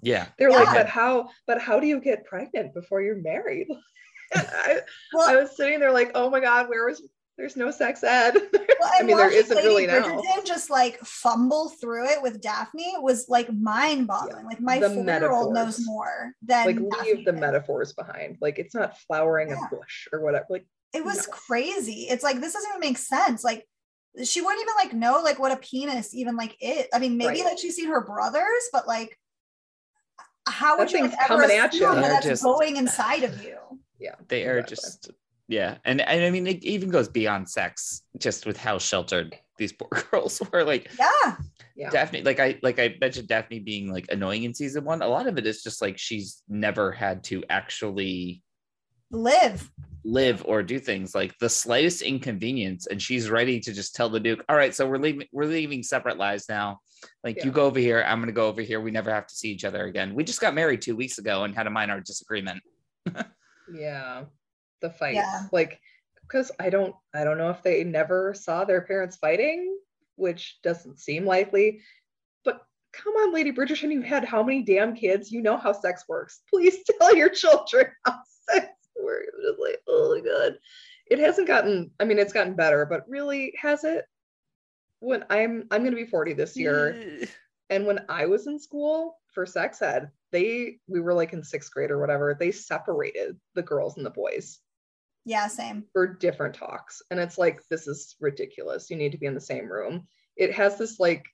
[0.01, 0.27] Yeah.
[0.38, 1.29] They're like, but how?
[1.47, 3.67] But how do you get pregnant before you're married?
[4.34, 4.81] I,
[5.11, 7.01] Well, I was sitting there like, oh my god, where was?
[7.38, 8.34] There's no sex ed.
[8.53, 10.01] well, I and mean, there watching isn't Lady really now.
[10.07, 14.45] Bridgerton just like fumble through it with Daphne was like mind boggling.
[14.45, 17.41] Like my The four year old knows more than like Daphne leave the did.
[17.41, 18.38] metaphors behind.
[18.39, 19.55] Like it's not flowering Yeah.
[19.65, 20.45] a bush or whatever.
[20.49, 21.34] Like It was No.
[21.34, 22.07] crazy.
[22.09, 23.43] It's like this doesn't even make sense.
[23.43, 23.67] Like
[24.23, 26.86] she wouldn't even like know like what a penis even like is.
[26.93, 27.45] I mean, maybe Right.
[27.45, 29.17] like she's seen her brothers, but like
[30.47, 31.79] how would you like, ever coming at you.
[31.79, 33.57] that that's just- going inside of you?
[33.99, 34.75] yeah, They are exactly.
[34.75, 35.11] just
[35.47, 35.77] yeah.
[35.85, 39.89] And and I mean it even goes beyond sex, just with how sheltered these poor
[40.11, 40.63] girls were.
[40.63, 41.35] Like Yeah.
[41.75, 41.89] yeah.
[41.89, 45.01] Daphne, like I like I mentioned Daphne being like annoying in season one.
[45.01, 48.41] A lot of it is just like she's never had to actually
[49.11, 49.69] Live.
[50.03, 54.19] live or do things like the slightest inconvenience and she's ready to just tell the
[54.19, 56.79] duke all right so we're leaving we're leaving separate lives now
[57.23, 59.35] like you go over here i'm going to go over here we never have to
[59.35, 62.01] see each other again we just got married two weeks ago and had a minor
[62.01, 62.59] disagreement
[63.71, 64.25] Yeah.
[64.84, 65.15] The fights.
[65.15, 65.47] Yeah.
[65.53, 65.79] Like
[66.27, 69.77] because I don't I don't know if they never saw their parents fighting,
[70.15, 71.81] which doesn't seem likely.
[72.43, 72.61] But
[72.91, 75.31] come on, Lady Bridgerton, you had how many damn kids?
[75.31, 76.41] You know how sex works.
[76.49, 78.17] Please tell your children how
[78.51, 78.67] sex
[79.01, 79.27] works.
[79.38, 80.57] I'm just like, oh my god.
[81.09, 84.05] It hasn't gotten, I mean, it's gotten better, but really, has it?
[84.99, 87.25] When I'm I'm gonna be 40 this year.
[87.69, 91.71] And when I was in school for sex ed, they we were like in sixth
[91.71, 94.59] grade or whatever, they separated the girls and the boys
[95.26, 95.86] Yeah, same.
[95.93, 97.01] for different talks.
[97.09, 98.89] And it's like, this is ridiculous.
[98.89, 100.07] You need to be in the same room.
[100.36, 101.26] It has this like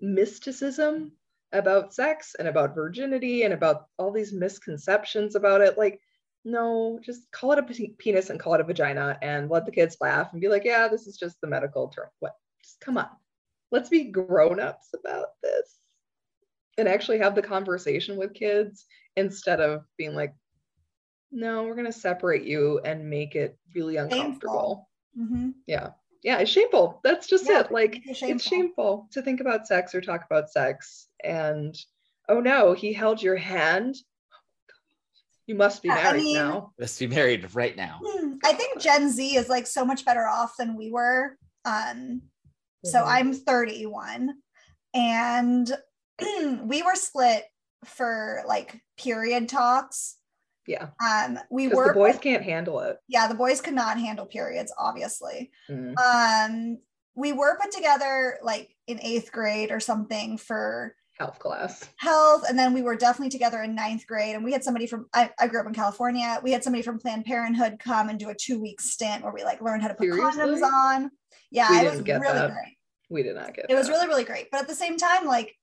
[0.00, 1.12] mysticism
[1.52, 5.76] about sex and about virginity and about all these misconceptions about it.
[5.76, 6.00] Like,
[6.44, 9.96] no, just call it a penis and call it a vagina and let the kids
[10.00, 12.08] laugh and be like, yeah, this is just the medical term.
[12.20, 12.34] What?
[12.62, 13.08] Just come on.
[13.70, 15.76] Let's be grown ups about this
[16.78, 20.34] and actually have the conversation with kids instead of being like,
[21.30, 24.88] no, we're going to separate you and make it really uncomfortable.
[25.16, 25.90] hmm Yeah.
[26.22, 26.38] Yeah.
[26.38, 27.00] It's shameful.
[27.04, 27.72] That's just Yeah, it.
[27.72, 28.50] Like, it's it's shameful.
[28.50, 31.08] shameful to think about sex or talk about sex.
[31.22, 31.76] And
[32.28, 33.96] oh no, he held your hand.
[35.46, 36.72] You must be Yeah, I married mean- now.
[36.78, 40.26] let's be married right now Hmm, I think Gen Z is like so much better
[40.26, 41.36] off than we were.
[41.64, 42.20] Um,
[42.84, 43.06] so Mhm.
[43.06, 44.34] I'm 31
[44.94, 45.72] and
[46.64, 47.44] we were split
[47.84, 50.16] for like period talks.
[50.68, 50.88] Yeah.
[51.04, 52.98] Um, we were the boys can't handle it.
[53.08, 55.50] yeah, the boys could not handle periods, obviously.
[55.70, 55.94] Mm.
[55.98, 56.78] Um,
[57.16, 61.88] we were put together like in eighth grade or something for Health class.
[61.96, 65.06] health and then we were definitely together in ninth grade and we had somebody from
[65.12, 68.28] I, I grew up in california we had somebody from planned parenthood come and do
[68.28, 70.40] a two week stint where we like learned how to put Seriously?
[70.40, 71.10] condoms on
[71.50, 72.52] yeah We it was didn't get really that.
[72.52, 72.76] great
[73.10, 75.56] We did not get it was really really great but at the same time like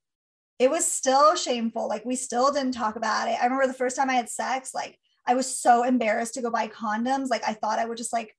[0.59, 1.87] it was still shameful.
[1.87, 3.37] Like we still didn't talk about it.
[3.39, 4.97] I remember the first time i had sex like
[5.27, 7.29] i was so embarrassed to go buy condoms.
[7.29, 8.35] Like i thought i would just like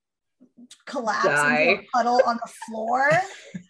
[0.85, 3.09] collapse into a puddle on the floor.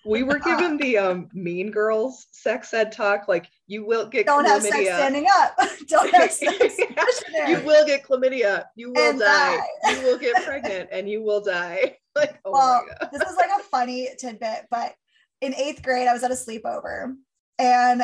[0.05, 4.45] We were given the um mean girls sex ed talk like you will get don't
[4.45, 5.57] have sex standing up.
[5.87, 6.77] Don't have sex
[7.47, 8.65] you will get chlamydia.
[8.75, 9.57] You will And die.
[9.83, 9.91] die.
[9.93, 11.97] You will get pregnant and you will die.
[12.13, 14.95] Like, oh well, this is like a funny tidbit, but
[15.39, 17.13] in eighth grade, I was at a sleepover
[17.59, 18.03] and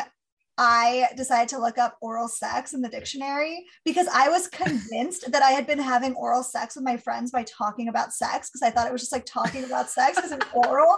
[0.56, 5.42] I decided to look up oral sex in the dictionary because I was convinced that
[5.42, 8.70] I had been having oral sex with my friends by talking about sex because I
[8.70, 10.96] thought it was just like talking about sex because it was oral.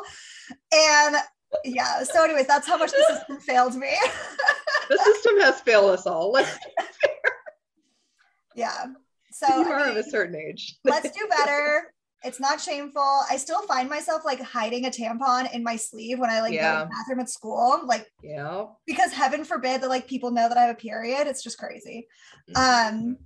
[0.72, 1.16] And
[1.64, 3.94] yeah, so, anyways, that's how much the system failed me.
[4.88, 6.30] The system has failed us all.
[6.30, 6.56] Let's
[8.54, 8.86] yeah.
[9.32, 10.76] So, you I are of a certain age.
[10.84, 11.92] let's do better.
[12.26, 13.20] It's not shameful.
[13.30, 16.58] I still find myself like hiding a tampon in my sleeve when I like go
[16.58, 17.80] to the bathroom at school.
[17.84, 18.64] Like Yeah.
[18.86, 21.26] because heaven forbid that like people know that I have a period.
[21.26, 22.08] It's just crazy.
[22.50, 22.96] Mm-hmm.
[22.96, 23.16] Um,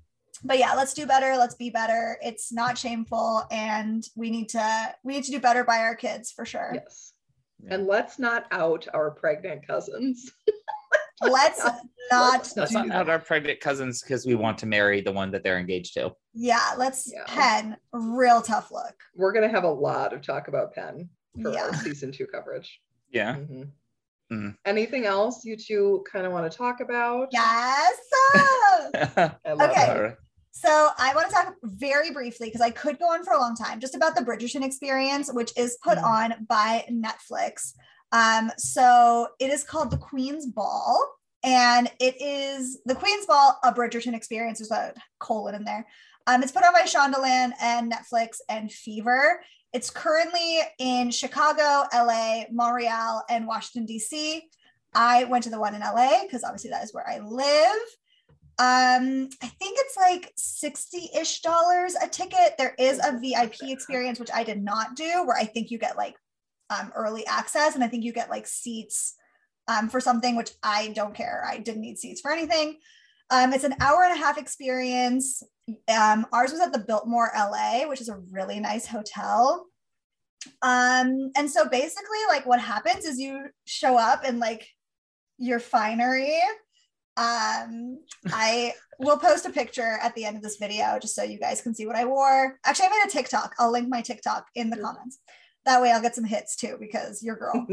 [0.44, 1.36] but yeah, let's do better.
[1.36, 2.18] Let's be better.
[2.22, 6.30] It's not shameful, and we need to we need to do better by our kids
[6.30, 6.70] for sure.
[6.74, 7.12] yes.
[7.68, 10.30] And let's not out our pregnant cousins.
[11.20, 11.80] Let's not.
[12.12, 15.44] Let's let's not out our pregnant cousins because we want to marry the one that
[15.44, 17.22] they're engaged to Yeah, let's Yeah.
[17.26, 18.94] pen real tough look.
[19.14, 21.08] We're gonna have a lot of talk about Pen
[21.42, 21.64] for Yeah.
[21.66, 22.80] our season two coverage.
[23.10, 23.70] yeah Mhm.
[24.32, 24.56] Mm.
[24.64, 27.28] Anything else you two kind of want to talk about?
[27.32, 27.96] Yes.
[28.94, 30.04] I Okay.
[30.06, 30.16] it.
[30.52, 33.54] So I want to talk very briefly because I could go on for a long
[33.56, 36.04] time just about the Bridgerton experience, which is put Mm.
[36.04, 37.72] on by Netflix.
[38.12, 40.98] Um, so it is called The Queen's Ball,
[41.42, 44.58] and it is the Queen's Ball, a Bridgerton experience.
[44.58, 45.86] There's a colon in there.
[46.26, 49.40] Um, it's put on by Shondaland and Netflix and Fever.
[49.72, 54.42] It's currently in Chicago, LA, Montreal, and Washington, DC.
[54.94, 57.80] I went to the one in LA because obviously that is where I live.
[58.58, 62.56] Um, I think it's like 60-ish dollars a ticket.
[62.58, 65.96] There is a VIP experience, which I did not do, where I think you get
[65.96, 66.16] like
[66.70, 69.16] um, early access and I think you get like seats
[69.68, 71.44] um, for something, which I don't care.
[71.46, 72.78] I didn't need seats for anything.
[73.30, 75.42] Um, it's an hour and a half experience.
[75.88, 79.66] Um, ours was at the Biltmore LA, which is a really nice hotel.
[80.62, 84.66] Um, and so basically, like what happens is you show up in like
[85.38, 86.38] your finery.
[87.16, 87.98] Um,
[88.32, 91.60] I will post a picture at the end of this video just so you guys
[91.60, 92.58] can see what I wore.
[92.64, 93.54] Actually, I made a TikTok.
[93.58, 94.82] I'll link my TikTok in the Mm.
[94.82, 95.18] comments.
[95.70, 97.54] That way I'll get some hits too because you're girl.
[97.68, 97.68] um,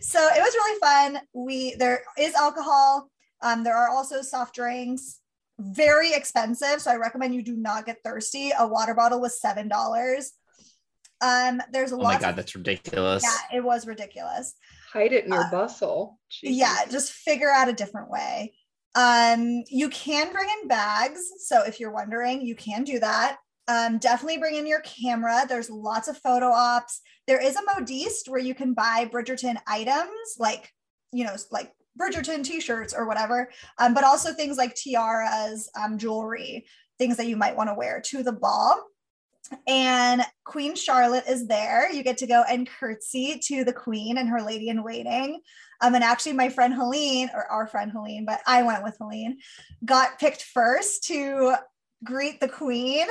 [0.00, 1.18] so it was really fun.
[1.32, 3.10] We there is alcohol.
[3.42, 5.18] Um, there are also soft drinks.
[5.58, 8.52] Very expensive, so I recommend you do not get thirsty.
[8.56, 10.34] A water bottle was seven dollars.
[11.20, 12.10] Um, there's a lot.
[12.10, 13.24] Oh my god, that's ridiculous.
[13.24, 14.54] yeah, it was ridiculous.
[14.92, 16.20] Hide it in your Uh, bustle.
[16.30, 16.42] Jeez.
[16.42, 18.54] Yeah, just figure out a different way.
[18.94, 21.20] Um, you can bring in bags.
[21.40, 23.38] So if you're wondering, you can do that.
[23.68, 25.44] Um, definitely bring in your camera.
[25.48, 27.00] There's lots of photo ops.
[27.26, 30.72] There is a Modiste where you can buy Bridgerton items like,
[31.12, 36.66] you know, like Bridgerton t-shirts or whatever, um, but also things like tiaras, um, jewelry,
[36.98, 38.80] things that you might want to wear to the ball.
[39.66, 41.90] And Queen Charlotte is there.
[41.92, 45.40] You get to go and curtsy to the Queen and her lady in waiting.
[45.80, 49.38] Um, and actually, my friend Helene, or our friend Helene, but I went with Helene,
[49.84, 51.54] got picked first to
[52.02, 53.06] greet the Queen,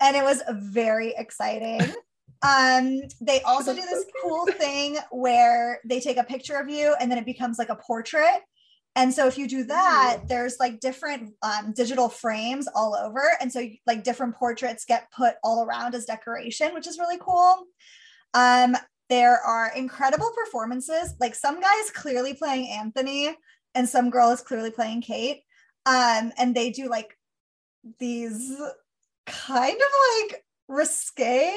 [0.00, 1.80] and it was very exciting.
[2.42, 7.10] Um, they also do this cool thing where they take a picture of you and
[7.10, 8.42] then it becomes like a portrait.
[8.94, 13.22] And so if you do that, there's like different um, digital frames all over.
[13.40, 17.64] And so like different portraits get put all around as decoration, which is really cool.
[18.34, 18.76] Um,
[19.08, 21.14] there are incredible performances.
[21.20, 23.36] Like some guy is clearly playing Anthony
[23.74, 25.42] and some girl is clearly playing Kate.
[25.86, 27.16] Um, and they do like
[27.98, 28.52] these
[29.28, 31.52] kind of like risque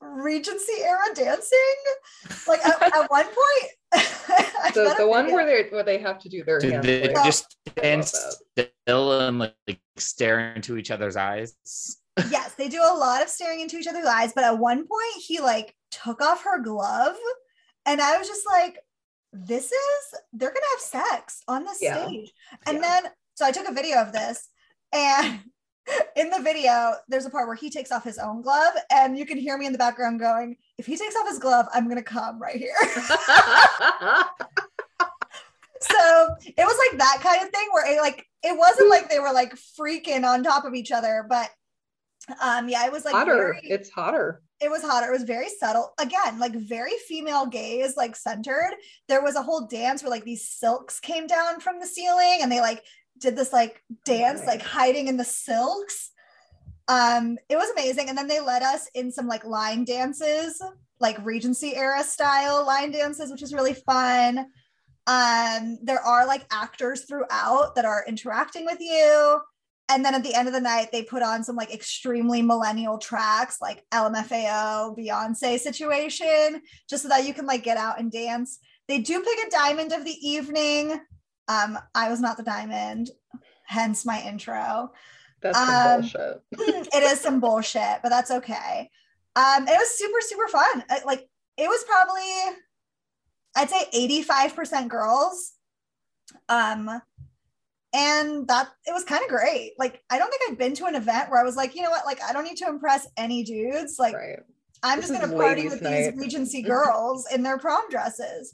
[0.00, 1.58] Regency era dancing.
[2.46, 5.36] Like at, at one point, I The, got a the one video.
[5.36, 7.24] where they where they have to do their Do they flips.
[7.24, 8.02] just stand
[8.56, 8.68] that.
[8.86, 11.56] still and like stare into each other's eyes?
[12.30, 15.22] yes, they do a lot of staring into each other's eyes, but at one point
[15.24, 17.16] he like took off her glove,
[17.86, 18.78] and I was just like,
[19.32, 22.06] "This is they're gonna have sex on the Yeah.
[22.06, 22.32] stage."
[22.66, 23.00] And Yeah.
[23.02, 24.48] then so I took a video of this,
[24.92, 25.40] and
[26.16, 29.24] in the video, there's a part where he takes off his own glove, and you
[29.26, 32.02] can hear me in the background going, "If he takes off his glove, I'm gonna
[32.02, 32.74] come right here."
[35.80, 39.20] so it was like that kind of thing where it like it wasn't like they
[39.20, 41.48] were like freaking on top of each other, but
[42.42, 43.34] um yeah, it was like hotter.
[43.36, 44.42] very, It's hotter.
[44.60, 45.06] it was hotter.
[45.08, 45.92] It was very subtle.
[46.00, 48.74] Again, like very female gaze, like centered.
[49.08, 52.50] There was a whole dance where like these silks came down from the ceiling and
[52.52, 52.82] they like
[53.20, 56.10] did this like dance, like hiding in the silks.
[56.88, 58.08] Um, it was amazing.
[58.08, 60.60] And then they led us in some like line dances,
[61.00, 64.46] like Regency era style line dances, which is really fun.
[65.06, 69.40] Um, there are like actors throughout that are interacting with you.
[69.90, 72.98] And then at the end of the night, they put on some like extremely millennial
[72.98, 78.58] tracks, like LMFAO, Beyonce situation, just so that you can like get out and dance.
[78.86, 81.00] They do pick a diamond of the evening.
[81.48, 83.10] Um, I was not the diamond,
[83.64, 84.92] hence my intro.
[85.40, 86.42] That's some Um, bullshit.
[86.94, 88.90] it is some bullshit, but that's okay.
[89.36, 90.84] Um, it was super, super fun.
[90.90, 92.56] Uh, Like it was probably,
[93.56, 95.52] I'd say 85% girls.
[96.48, 97.00] Um,
[97.94, 99.72] and that it was kind of great.
[99.78, 101.90] Like, I don't think I've been to an event where I was like, you know
[101.90, 103.96] what, like I don't need to impress any dudes.
[103.98, 104.40] Like, right.
[104.82, 106.10] I'm This just gonna party with night.
[106.12, 108.52] these Regency girls in their prom dresses.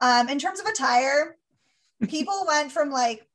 [0.00, 1.36] Um, in terms of attire,
[2.08, 3.26] people went from like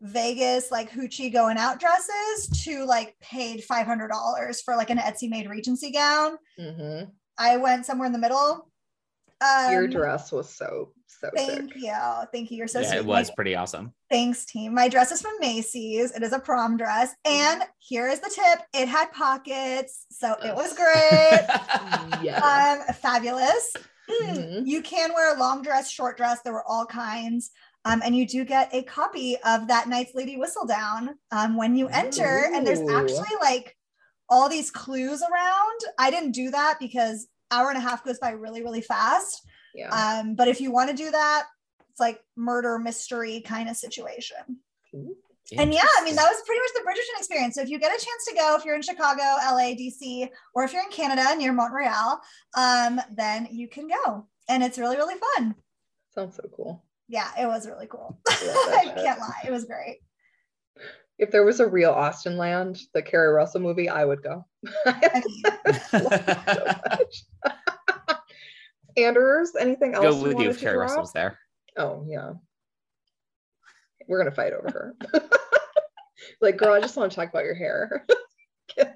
[0.00, 5.48] Vegas, like hoochie going out dresses to like paid $500 for like an Etsy made
[5.48, 6.36] Regency gown.
[6.58, 7.02] hmm
[7.38, 8.68] I went somewhere in the middle.
[9.40, 11.82] Um, Your dress was so so Thank sick.
[11.82, 11.94] you.
[12.32, 12.58] Thank you.
[12.58, 12.98] You're so yeah, sweet.
[12.98, 13.92] it was My- pretty awesome.
[14.10, 14.74] Thanks, team.
[14.74, 16.10] My dress is from Macy's.
[16.12, 17.14] It is a prom dress.
[17.24, 20.06] And here is the tip it had pockets.
[20.10, 22.22] So it was great.
[22.22, 22.76] Yeah.
[22.88, 23.72] um, fabulous.
[24.20, 24.66] Mhm.
[24.66, 26.40] You can wear a long dress, short dress.
[26.42, 27.50] There were all kinds.
[27.84, 31.88] Um, and you do get a copy of that night's Lady Whistledown um, when you
[31.88, 32.50] enter.
[32.54, 33.76] And there's actually like
[34.28, 35.80] all these clues around.
[35.98, 39.44] I didn't do that because hour and a half goes by really, really fast.
[39.74, 39.88] Yeah.
[39.88, 41.46] Um, but if you want to do that,
[41.90, 44.60] it's like murder mystery kind of situation.
[45.58, 47.54] And yeah, I mean, that was pretty much the Bridgerton experience.
[47.56, 50.64] So if you get a chance to go, if you're in Chicago, LA, DC, or
[50.64, 52.20] if you're in Canada near Montreal,
[52.56, 54.26] um, then you can go.
[54.48, 55.54] And it's really, really fun.
[56.14, 56.84] Sounds so cool.
[57.08, 58.18] Yeah, it was really cool.
[58.28, 59.42] I I can't lie.
[59.46, 59.98] It was great.
[61.18, 64.44] If there was a real Austenland, the Keri Russell movie, I would go.
[64.86, 65.22] I
[65.90, 65.98] so
[66.90, 67.24] much.
[68.96, 70.04] Anders, anything else?
[70.04, 70.78] Go with you wanted if Keri?
[70.78, 71.38] Russell's there.
[71.76, 72.32] Oh yeah.
[74.08, 74.94] We're gonna fight over her.
[76.40, 78.04] Like, girl, I just want to talk about your hair.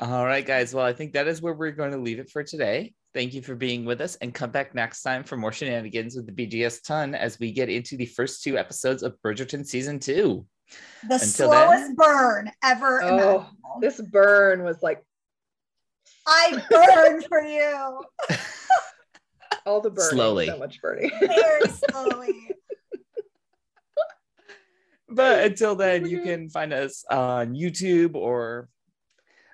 [0.00, 0.74] All right, guys.
[0.74, 2.94] Well, I think that is where we're going to leave it for today.
[3.14, 6.26] Thank you for being with us and come back next time for more shenanigans with
[6.26, 10.46] the BGS ton as we get into the first two episodes of Bridgerton season two.
[11.06, 13.46] the Until slowest then- burn ever Oh, imaginable.
[13.80, 15.02] this burn was like
[16.26, 18.00] I burned for you
[19.66, 20.10] all the burning.
[20.10, 20.46] Slowly.
[20.46, 21.10] So much burning.
[21.20, 22.48] very slowly.
[25.14, 28.68] But until then, you can find us on YouTube or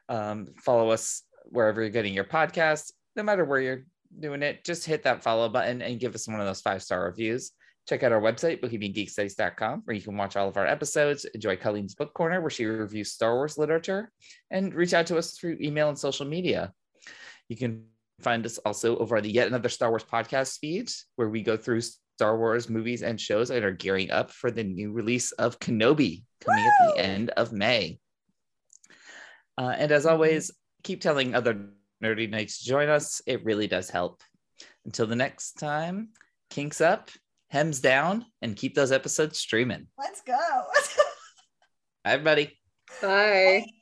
[0.08, 2.92] um, follow us wherever you're getting your podcast.
[3.16, 3.84] No matter where you're
[4.18, 7.04] doing it, just hit that follow button and give us one of those five star
[7.04, 7.52] reviews.
[7.88, 11.94] Check out our website, bohemiangeekstudies.com, where you can watch all of our episodes, enjoy Colleen's
[11.94, 14.12] Book Corner, where she reviews Star Wars literature,
[14.50, 16.72] and reach out to us through email and social media.
[17.48, 17.86] You can
[18.20, 21.56] find us also over on the Yet Another Star Wars podcast feed, where we go
[21.56, 21.80] through
[22.18, 26.24] Star Wars movies and shows and are gearing up for the new release of Kenobi
[26.40, 28.00] coming at the end of May.
[29.56, 30.50] Uh, and as always,
[30.82, 31.68] keep telling other
[32.02, 33.22] nerdy knights to join us.
[33.24, 34.20] It really does help.
[34.84, 36.08] Until the next time,
[36.50, 37.12] kinks up,
[37.50, 39.86] hems down, and keep those episodes streaming.
[39.96, 40.34] Let's go.
[42.04, 42.58] Bye, everybody.
[43.00, 43.64] Bye.
[43.64, 43.77] Bye.